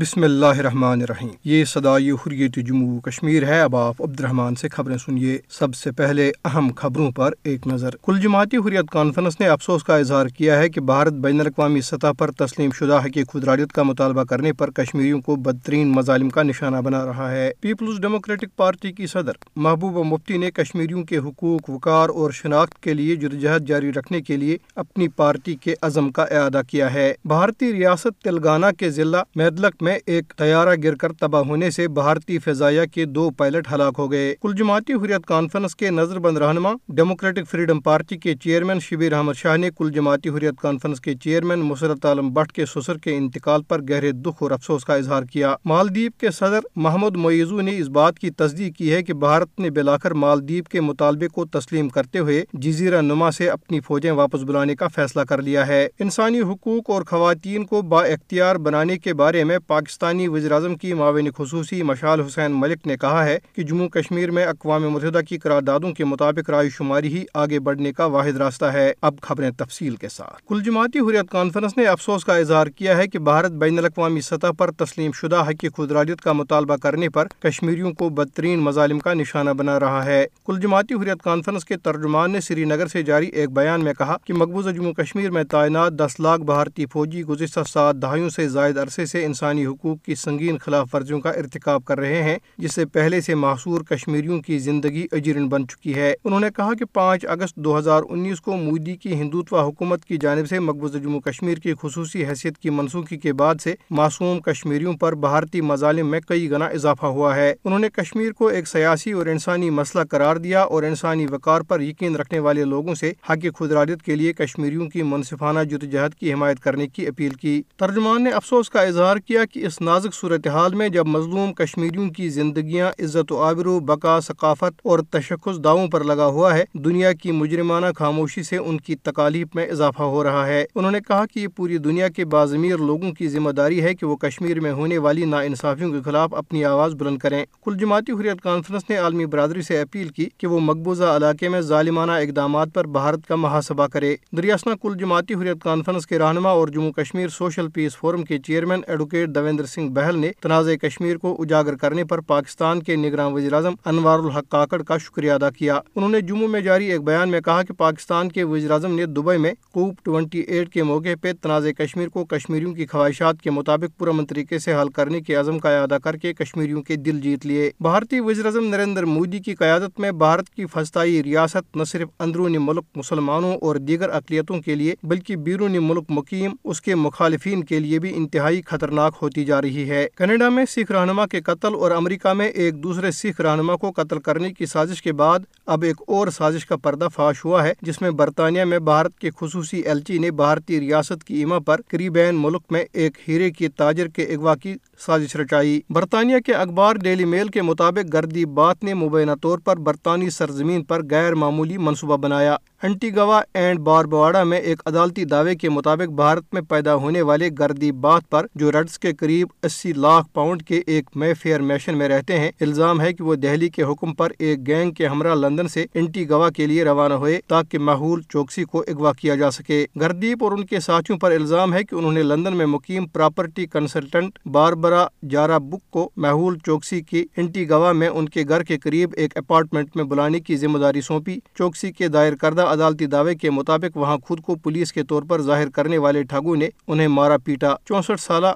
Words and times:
بسم 0.00 0.22
اللہ 0.22 0.46
الرحمن 0.46 1.02
الرحیم۔ 1.02 1.28
یہ 1.44 1.64
صدائی 1.64 2.10
حریت 2.10 2.56
جموں 2.56 3.00
کشمیر 3.00 3.48
ہے۔ 3.48 3.60
اب 3.60 3.76
آپ 3.76 4.02
عبد 4.02 4.20
الرحمان 4.20 4.54
سے 4.54 4.68
خبریں 4.68 4.96
سنیے۔ 4.96 5.38
سب 5.50 5.74
سے 5.74 5.92
پہلے 5.92 6.32
اہم 6.44 6.70
خبروں 6.76 7.10
پر 7.10 7.32
ایک 7.42 7.66
نظر۔ 7.66 7.90
کل 8.04 8.20
جماعتی 8.20 8.56
حریت 8.56 8.90
کانفرنس 8.90 9.40
نے 9.40 9.48
افسوس 9.48 9.84
کا 9.84 9.96
اظہار 9.96 10.26
کیا 10.26 10.58
ہے 10.58 10.68
کہ 10.68 10.80
بھارت 10.80 11.12
بین 11.12 11.40
الاقوامی 11.40 11.80
سطح 11.80 12.06
پر 12.18 12.30
تسلیم 12.30 12.70
شدہ 12.70 13.00
ہے 13.04 13.24
خدراریت 13.24 13.72
کا 13.72 13.82
مطالبہ 13.82 14.24
کرنے 14.24 14.52
پر 14.52 14.70
کشمیریوں 14.70 15.20
کو 15.20 15.36
بدترین 15.36 15.88
مظالم 15.88 16.28
کا 16.30 16.42
نشانہ 16.42 16.76
بنا 16.76 17.06
رہا 17.06 17.30
ہے۔ 17.30 17.52
پیپلز 17.60 18.00
ڈیموکریٹک 18.00 18.56
پارٹی 18.56 18.92
کی 18.92 19.06
صدر 19.06 19.32
محبوبہ 19.56 20.02
مفتی 20.02 20.38
نے 20.38 20.50
کشمیریوں 20.50 21.04
کے 21.04 21.18
حقوق، 21.18 21.70
وقار 21.70 22.08
اور 22.08 22.30
شناخت 22.30 22.82
کے 22.82 22.94
لیے 22.94 23.16
جدوجہد 23.16 23.68
جاری 23.68 23.92
رکھنے 23.92 24.20
کے 24.20 24.36
لیے 24.36 24.58
اپنی 24.76 25.08
پارٹی 25.08 25.54
کے 25.54 25.74
عزم 25.82 26.10
کا 26.10 26.22
اعادہ 26.22 26.60
کیا 26.68 26.94
ہے۔ 26.94 27.14
بھارتی 27.24 27.72
ریاست 27.72 28.22
تلنگانہ 28.24 28.66
کے 28.78 28.90
ضلع 28.90 29.22
میدلک 29.36 29.82
میں 29.86 29.98
ایک 30.06 30.32
طیارہ 30.38 30.74
گر 30.84 30.94
کر 30.94 31.12
تباہ 31.12 31.42
ہونے 31.42 31.70
سے 31.70 31.88
بھارتی 31.88 32.38
فضائیہ 32.38 32.80
کے 32.94 33.04
دو 33.04 33.30
پائلٹ 33.30 33.68
ہلاک 33.72 33.94
ہو 33.98 34.12
گئے۔ 34.12 34.34
کل 34.42 34.52
جماعتی 34.58 34.92
حریت 34.92 35.26
کانفرنس 35.26 35.76
کے 35.76 35.90
نظر 35.90 36.18
بند 36.18 36.38
رہنما 36.38 36.72
ڈیموکریٹک 36.88 37.48
فریڈم 37.50 37.80
پارٹی 37.80 38.16
کے 38.16 38.34
چیئرمین 38.34 38.80
شبیر 38.80 39.12
احمد 39.12 39.32
شاہ 39.34 39.56
نے 39.56 39.70
کل 39.78 39.90
جماعتی 39.90 40.28
حریت 40.28 40.60
کانفرنس 40.62 41.00
کے 41.00 41.14
چیئرمین 41.14 41.58
مسرت 41.58 42.06
عالم 42.06 42.32
بٹ 42.32 42.52
کے 42.52 42.66
سسر 42.66 42.98
کے 42.98 43.16
انتقال 43.16 43.62
پر 43.62 43.82
گہرے 43.90 44.12
دکھ 44.12 44.42
اور 44.42 44.50
افسوس 44.50 44.84
کا 44.84 44.94
اظہار 44.94 45.22
کیا۔ 45.22 45.54
مالدیپ 45.64 46.20
کے 46.20 46.30
صدر 46.30 46.60
محمد 46.76 47.16
مویزو 47.16 47.60
نے 47.60 47.78
اس 47.78 47.88
بات 47.88 48.18
کی 48.18 48.30
تصدیق 48.30 48.76
کی 48.76 48.92
ہے 48.92 49.02
کہ 49.02 49.14
بھارت 49.14 49.60
نے 49.60 49.70
بلاخر 49.70 50.10
مالدیپ 50.10 50.68
کے 50.68 50.80
مطالبے 50.80 51.28
کو 51.28 51.44
تسلیم 51.44 51.88
کرتے 51.88 52.18
ہوئے 52.18 52.44
جزیرہ 52.52 53.00
نما 53.00 53.30
سے 53.30 53.48
اپنی 53.50 53.80
فوجیں 53.80 54.10
واپس 54.10 54.42
بلانے 54.42 54.74
کا 54.74 54.88
فیصلہ 54.88 55.22
کر 55.22 55.42
لیا 55.42 55.66
ہے۔ 55.66 55.88
انسانی 56.00 56.40
حقوق 56.40 56.90
اور 56.90 57.02
خواتین 57.02 57.64
کو 57.64 57.82
با 57.82 58.04
اختیار 58.04 58.56
بنانے 58.56 58.98
کے 58.98 59.14
بارے 59.14 59.44
میں 59.44 59.58
پاکستانی 59.76 60.28
وزیر 60.28 60.52
اعظم 60.52 60.74
کی 60.74 60.92
معاون 60.92 61.28
خصوصی 61.36 61.82
مشال 61.82 62.20
حسین 62.20 62.52
ملک 62.52 62.86
نے 62.86 62.96
کہا 62.96 63.24
ہے 63.24 63.38
کہ 63.56 63.62
جموں 63.62 63.88
کشمیر 63.88 64.30
میں 64.30 64.44
اقوام 64.44 64.90
متحدہ 64.90 65.20
کی 65.28 65.38
قراردادوں 65.38 65.92
کے 65.92 66.04
مطابق 66.04 66.50
رائے 66.50 66.68
شماری 66.68 67.08
ہی 67.08 67.24
آگے 67.34 67.60
بڑھنے 67.60 67.92
کا 67.92 68.06
واحد 68.06 68.36
راستہ 68.36 68.64
ہے۔ 68.64 68.92
اب 69.02 69.14
خبریں 69.22 69.50
تفصیل 69.50 69.96
کے 69.96 70.08
ساتھ۔ 70.08 70.42
کل 70.48 70.62
جماعتی 70.62 70.98
حریت 70.98 71.30
کانفرنس 71.30 71.76
نے 71.76 71.84
افسوس 71.84 72.24
کا 72.24 72.36
اظہار 72.36 72.66
کیا 72.66 72.96
ہے 72.96 73.08
کہ 73.08 73.18
بھارت 73.18 73.50
بین 73.50 73.78
الاقوامی 73.78 74.20
سطح 74.20 74.46
پر 74.58 74.70
تسلیم 74.70 75.10
شدہ 75.12 75.44
حق 75.48 75.64
خدراریت 75.76 76.20
کا 76.20 76.32
مطالبہ 76.32 76.76
کرنے 76.76 77.08
پر 77.08 77.26
کشمیریوں 77.38 77.92
کو 77.92 78.08
بدترین 78.08 78.58
مظالم 78.58 78.98
کا 78.98 79.14
نشانہ 79.14 79.50
بنا 79.50 79.80
رہا 79.80 80.04
ہے۔ 80.04 80.26
کل 80.46 80.60
جماعتی 80.60 80.94
حریت 80.94 81.22
کانفرنس 81.22 81.64
کے 81.64 81.76
ترجمان 81.76 82.30
نے 82.30 82.40
سری 82.40 82.64
نگر 82.64 82.86
سے 82.86 83.02
جاری 83.02 83.26
ایک 83.26 83.50
بیان 83.50 83.84
میں 83.84 83.94
کہا 83.98 84.16
کہ 84.24 84.32
مقبوضہ 84.34 84.70
جموں 84.70 84.92
کشمیر 84.92 85.30
میں 85.30 85.44
تعینات 85.44 85.92
دس 85.92 86.20
لاکھ 86.20 86.42
بھارتی 86.42 86.86
فوجی 86.86 87.24
گزشتہ 87.24 87.60
سات 87.68 87.94
دہائیوں 87.96 88.28
سے 88.28 88.48
زائد 88.48 88.78
عرصے 88.78 89.06
سے 89.06 89.24
انسانی 89.24 89.65
حقوق 89.66 90.04
کی 90.04 90.14
سنگین 90.14 90.58
خلاف 90.58 90.94
ورزیوں 90.94 91.20
کا 91.20 91.30
ارتکاب 91.30 91.84
کر 91.84 92.00
رہے 92.00 92.22
ہیں، 92.22 92.38
جس 92.58 92.74
سے 92.74 92.86
پہلے 92.86 93.20
سے 93.20 93.34
محصور 93.34 93.80
کشمیریوں 93.80 94.40
کی 94.42 94.58
زندگی 94.58 95.06
اجرن 95.12 95.48
بن 95.48 95.68
چکی 95.68 95.94
ہے۔ 95.94 96.14
انہوں 96.24 96.40
نے 96.40 96.46
کہا 96.56 96.74
کہ 96.78 96.84
پانچ 96.84 97.26
اگست 97.26 97.56
دو 97.56 97.78
ہزار 97.78 98.02
انیس 98.08 98.40
کو 98.40 98.56
مودی 98.56 98.96
کی 98.96 99.14
ہندوتوا 99.14 99.62
حکومت 99.62 100.04
کی 100.04 100.16
جانب 100.16 100.48
سے 100.48 100.58
مقبوضہ 100.58 100.98
جموں 100.98 101.20
کشمیر 101.20 101.58
کی 101.58 101.74
خصوصی 101.82 102.26
حیثیت 102.26 102.58
کی 102.58 102.70
منسوخی 102.70 103.16
کے 103.16 103.32
بعد 103.32 103.54
سے 103.60 103.74
معصوم 103.90 104.40
کشمیریوں 104.40 104.92
پر 104.92 105.14
بھارتی 105.14 105.60
مظالم 105.60 106.10
میں 106.10 106.20
کئی 106.20 106.50
گنا 106.50 106.64
اضافہ 106.64 107.06
ہوا 107.06 107.36
ہے۔ 107.36 107.54
انہوں 107.64 107.78
نے 107.78 107.88
کشمیر 107.88 108.32
کو 108.32 108.46
ایک 108.46 108.68
سیاسی 108.68 109.12
اور 109.12 109.26
انسانی 109.26 109.70
مسئلہ 109.70 110.04
قرار 110.04 110.36
دیا 110.36 110.62
اور 110.62 110.82
انسانی 110.82 111.26
وقار 111.26 111.60
پر 111.60 111.80
یقین 111.80 112.16
رکھنے 112.16 112.38
والے 112.38 112.64
لوگوں 112.64 112.94
سے 112.94 113.12
حق 113.30 113.46
خدراریت 113.58 114.02
کے 114.02 114.16
لیے 114.16 114.32
کشمیریوں 114.32 114.86
کی 114.86 115.02
منصفانہ 115.02 115.60
جدوجہد 115.60 116.14
کی 116.14 116.32
حمایت 116.32 116.60
کرنے 116.60 116.86
کی 116.86 117.06
اپیل 117.06 117.34
کی۔ 117.34 117.62
ترجمان 117.76 118.24
نے 118.24 118.30
افسوس 118.30 118.70
کا 118.70 118.82
اظہار 118.82 119.16
کیا 119.16 119.44
کہ 119.56 119.66
اس 119.66 119.80
نازک 119.80 120.14
صورتحال 120.14 120.74
میں 120.74 120.88
جب 120.88 121.06
مظلوم 121.06 121.52
کشمیریوں 121.52 122.10
کی 122.10 122.28
زندگیاں 122.28 122.90
عزت 123.02 123.32
و 123.32 123.42
آبرو 123.42 123.80
بقا، 123.80 124.20
ثقافت 124.20 124.80
اور 124.84 124.98
تشخص 125.10 125.64
داؤں 125.64 125.88
پر 125.88 126.04
لگا 126.04 126.26
ہوا 126.26 126.54
ہے، 126.54 126.64
دنیا 126.72 127.12
کی 127.12 127.32
مجرمانہ 127.32 127.86
خاموشی 127.96 128.42
سے 128.42 128.56
ان 128.56 128.78
کی 128.78 128.94
تکالیف 128.94 129.46
میں 129.54 129.66
اضافہ 129.66 130.02
ہو 130.02 130.24
رہا 130.24 130.46
ہے۔ 130.46 130.64
انہوں 130.74 130.90
نے 130.90 130.98
کہا 131.08 131.24
کہ 131.34 131.38
یہ 131.38 131.48
پوری 131.56 131.78
دنیا 131.78 132.08
کے 132.08 132.24
بازمیر 132.24 132.76
لوگوں 132.76 133.12
کی 133.12 133.28
ذمہ 133.28 133.50
داری 133.50 133.82
ہے 133.82 133.94
کہ 133.94 134.06
وہ 134.06 134.16
کشمیر 134.16 134.60
میں 134.60 134.72
ہونے 134.72 134.98
والی 134.98 135.24
نا 135.24 135.40
انصافیوں 135.40 135.92
کے 135.92 135.98
خلاف 136.04 136.34
اپنی 136.34 136.64
آواز 136.64 136.94
بلند 136.94 137.18
کریں۔ 137.18 137.44
کل 137.64 137.76
جماعتی 137.78 138.12
حریت 138.12 138.40
کانفرنس 138.40 138.82
نے 138.90 138.96
عالمی 138.96 139.26
برادری 139.26 139.62
سے 139.62 139.80
اپیل 139.80 140.08
کی 140.08 140.28
کہ 140.38 140.46
وہ 140.46 140.60
مقبوضہ 140.60 141.04
علاقے 141.04 141.48
میں 141.48 141.60
ظالمانہ 141.60 142.12
اقدامات 142.12 142.68
پر 142.74 142.86
بھارت 142.86 143.26
کا 143.26 143.36
محاسبہ 143.36 143.86
کرے۔ 143.86 144.16
دریاسنا 144.36 144.74
کل 144.82 144.92
جماعتی 145.00 145.34
حریت 145.34 145.62
کانفرنس 145.62 146.06
کے 146.06 146.18
رہنما 146.18 146.50
اور 146.50 146.68
Jammu 146.68 146.92
Kashmir 146.92 147.28
Social 147.28 147.68
Peace 147.68 147.96
Forum 147.96 148.24
کے 148.24 148.38
چیئرمین 148.38 148.80
ایڈوکیٹ 148.86 149.28
دیویندر 149.46 149.66
سنگھ 149.66 149.92
بہل 149.92 150.18
نے 150.18 150.30
تنازع 150.40 150.74
کشمیر 150.74 151.16
کو 151.16 151.36
اجاگر 151.38 151.74
کرنے 151.74 152.04
پر 152.04 152.20
پاکستان 152.20 152.82
کے 152.82 152.96
نگراں 152.96 153.30
وزیر 153.30 153.52
اعظم 153.52 153.74
انوار 153.84 154.18
الحق 154.18 154.48
کاکڑ 154.48 154.82
کا 154.82 154.98
شکریہ 154.98 155.32
ادا 155.32 155.50
کیا۔ 155.50 155.80
انہوں 155.96 156.08
نے 156.08 156.20
جموں 156.20 156.48
میں 156.48 156.60
جاری 156.60 156.90
ایک 156.92 157.00
بیان 157.00 157.28
میں 157.28 157.40
کہا 157.40 157.62
کہ 157.62 157.74
پاکستان 157.74 158.28
کے 158.28 158.44
وزیر 158.44 158.70
اعظم 158.70 158.94
نے 158.94 159.06
دبئی 159.06 159.38
میں 159.38 159.52
کوپ 159.72 159.94
ٹوئنٹی 160.04 160.38
ایٹ 160.38 160.68
کے 160.68 160.82
موقع 160.82 161.14
پہ 161.20 161.32
تنازع 161.42 161.70
کشمیر 161.70 162.08
کو 162.08 162.24
کشمیریوں 162.24 162.74
کی 162.74 162.86
خواہشات 162.86 163.42
کے 163.42 163.50
مطابق 163.50 163.98
پرامن 163.98 164.26
طریقے 164.26 164.58
سے 164.58 164.74
حل 164.74 164.88
کرنے 164.88 165.20
کے 165.20 165.34
عزم 165.34 165.58
کا 165.58 165.76
اعادہ 165.76 165.98
کر 166.04 166.16
کے 166.16 166.32
کشمیریوں 166.32 166.82
کے 166.82 166.96
دل 166.96 167.20
جیت 167.20 167.46
لیے۔ 167.46 167.70
بھارتی 167.80 168.20
وزیر 168.20 168.46
اعظم 168.46 168.66
نریندر 168.66 169.04
مودی 169.04 169.38
کی 169.38 169.54
قیادت 169.54 170.00
میں 170.00 170.10
بھارت 170.12 170.50
کی 170.50 170.66
فسطائی 170.66 171.22
ریاست 171.22 171.76
نہ 171.76 171.84
صرف 171.84 172.08
اندرونی 172.18 172.58
ملک 172.58 172.84
مسلمانوں 172.96 173.54
اور 173.62 173.76
دیگر 173.76 174.10
اقلیتوں 174.10 174.60
کے 174.60 174.74
لیے 174.74 174.94
بلکہ 175.02 175.36
بیرونی 175.36 175.78
ملک 175.78 176.04
مقیم 176.08 176.50
اس 176.64 176.80
کے 176.80 176.94
مخالفین 176.94 177.64
کے 177.64 177.78
لیے 177.78 177.98
بھی 177.98 178.12
انتہائی 178.16 178.62
خطرناک 178.66 179.16
ہوتی 179.22 179.35
جا 179.44 179.62
رہی 179.62 179.90
ہے۔ 179.90 180.06
کینیڈا 180.16 180.48
میں 180.48 180.64
سکھ 180.68 180.92
رہنما 180.92 181.26
کے 181.26 181.40
قتل 181.40 181.74
اور 181.74 181.90
امریکہ 181.90 182.32
میں 182.32 182.48
ایک 182.48 182.82
دوسرے 182.82 183.10
سکھ 183.10 183.40
رہنما 183.40 183.76
کو 183.76 183.90
قتل 183.90 184.18
کرنے 184.18 184.52
کی 184.52 184.66
سازش 184.66 185.02
کے 185.02 185.12
بعد 185.12 185.38
اب 185.66 185.82
ایک 185.82 185.96
اور 186.06 186.28
سازش 186.28 186.66
کا 186.66 186.76
پردہ 186.76 187.08
فاش 187.14 187.44
ہوا 187.44 187.64
ہے، 187.64 187.72
جس 187.82 188.00
میں 188.00 188.10
برطانیہ 188.10 188.64
میں 188.64 188.78
بھارت 188.78 189.18
کے 189.18 189.30
خصوصی 189.40 189.80
ایلچی 189.80 190.06
جی 190.06 190.18
نے 190.18 190.30
بھارتی 190.30 190.80
ریاست 190.80 191.24
کی 191.24 191.34
ایما 191.34 191.58
پر 191.58 191.80
قریبین 191.88 192.34
ملک 192.34 192.62
میں 192.70 192.84
ایک 192.92 193.12
ہیرے 193.28 193.50
کے 193.50 193.68
تاجر 193.68 194.08
کے 194.08 194.22
اغوا 194.22 194.54
کی 194.54 194.74
سازش 194.98 195.36
رچائی۔ 195.36 195.80
برطانیہ 195.90 196.38
کے 196.38 196.54
اخبار 196.54 196.96
ڈیلی 196.96 197.24
میل 197.24 197.48
کے 197.48 197.62
مطابق 197.62 198.12
گردی 198.12 198.44
بات 198.44 198.84
نے 198.84 198.94
مبینہ 198.94 199.30
طور 199.42 199.58
پر 199.58 199.76
برطانوی 199.76 200.30
سرزمین 200.30 200.84
پر 200.84 201.02
غیر 201.10 201.34
معمولی 201.34 201.78
منصوبہ 201.78 202.16
بنایا۔ 202.16 202.56
انٹیگوا 202.82 203.42
اینڈ 203.54 203.78
باربواڈا 203.78 204.44
میں 204.44 204.58
ایک 204.58 204.82
عدالتی 204.86 205.24
دعوے 205.24 205.54
کے 205.54 205.68
مطابق 205.68 206.10
بھارت 206.10 206.44
میں 206.52 206.62
پیدا 206.62 206.94
ہونے 206.94 207.22
والے 207.22 207.48
گردی 207.58 207.92
بات 207.92 208.30
پر 208.30 208.46
جو 208.54 208.72
رڈس 208.72 208.98
کے 208.98 209.12
قریب 209.12 209.48
اسی 209.62 209.92
لاکھ 209.92 210.28
پاؤنڈ 210.34 210.62
کے 210.62 210.82
ایک 210.86 211.10
مے 211.14 211.34
فیئر 211.34 211.60
میشن 211.60 211.98
میں 211.98 212.08
رہتے 212.08 212.38
ہیں، 212.38 212.50
الزام 212.60 213.00
ہے 213.00 213.12
کہ 213.12 213.24
وہ 213.24 213.34
دہلی 213.34 213.68
کے 213.68 213.82
حکم 213.82 214.14
پر 214.14 214.32
ایک 214.38 214.66
گینگ 214.66 214.90
کے 214.90 215.06
ہمراہ 215.06 215.34
لندن 215.34 215.68
سے 215.68 215.86
انٹیگوا 215.94 216.50
کے 216.50 216.66
لیے 216.66 216.84
روانہ 216.84 217.14
ہوئے 217.14 217.40
تاکہ 217.46 217.78
محول 217.78 218.22
چوکسی 218.22 218.64
کو 218.64 218.84
اغوا 218.88 219.12
کیا 219.12 219.34
جا 219.34 219.50
سکے۔ 219.50 219.86
گردیپ 220.00 220.44
اور 220.44 220.52
ان 220.52 220.66
کے 220.66 220.80
ساتھیوں 220.80 221.18
پر 221.18 221.30
الزام 221.30 221.74
ہے 221.74 221.84
کہ 221.84 221.94
انہوں 221.94 222.12
نے 222.12 222.22
لندن 222.22 222.56
میں 222.56 222.66
مقیم 222.66 223.06
پراپرٹی 223.06 223.66
کنسلٹنٹ 223.66 224.38
باربرا 224.86 225.28
جارا 225.30 225.58
بک 225.58 225.90
کو 225.90 226.10
محول 226.16 226.58
چوکسی 226.58 227.00
کی 227.00 227.24
انٹی 227.36 227.68
گوا 227.70 227.92
میں 227.92 228.08
ان 228.08 228.28
کے 228.28 228.44
گھر 228.48 228.62
کے 228.62 228.78
قریب 228.78 229.10
ایک 229.16 229.36
اپارٹمنٹ 229.36 229.96
میں 229.96 230.04
بلانے 230.04 230.40
کی 230.40 230.56
ذمہ 230.56 230.78
داری 230.78 231.00
سونپی۔ 231.00 231.38
چوکسی 231.54 231.92
کے 231.92 232.08
دائر 232.08 232.34
کردہ 232.34 232.62
عدالتی 232.62 233.06
دعوے 233.06 233.34
کے 233.34 233.50
مطابق 233.50 233.96
وہاں 233.96 234.16
خود 234.24 234.40
کو 234.40 234.54
پولیس 234.54 234.92
کے 234.92 235.02
طور 235.02 235.22
پر 235.22 235.42
ظاہر 235.42 235.70
کرنے 235.70 235.98
والے 235.98 236.22
ٹھگوں 236.22 236.56
نے 236.56 236.68
انہیں 236.86 237.08
مارا 237.08 237.36
پیٹا۔ 237.36 237.74
چونسٹھ 237.84 238.20
سالہ 238.20 238.46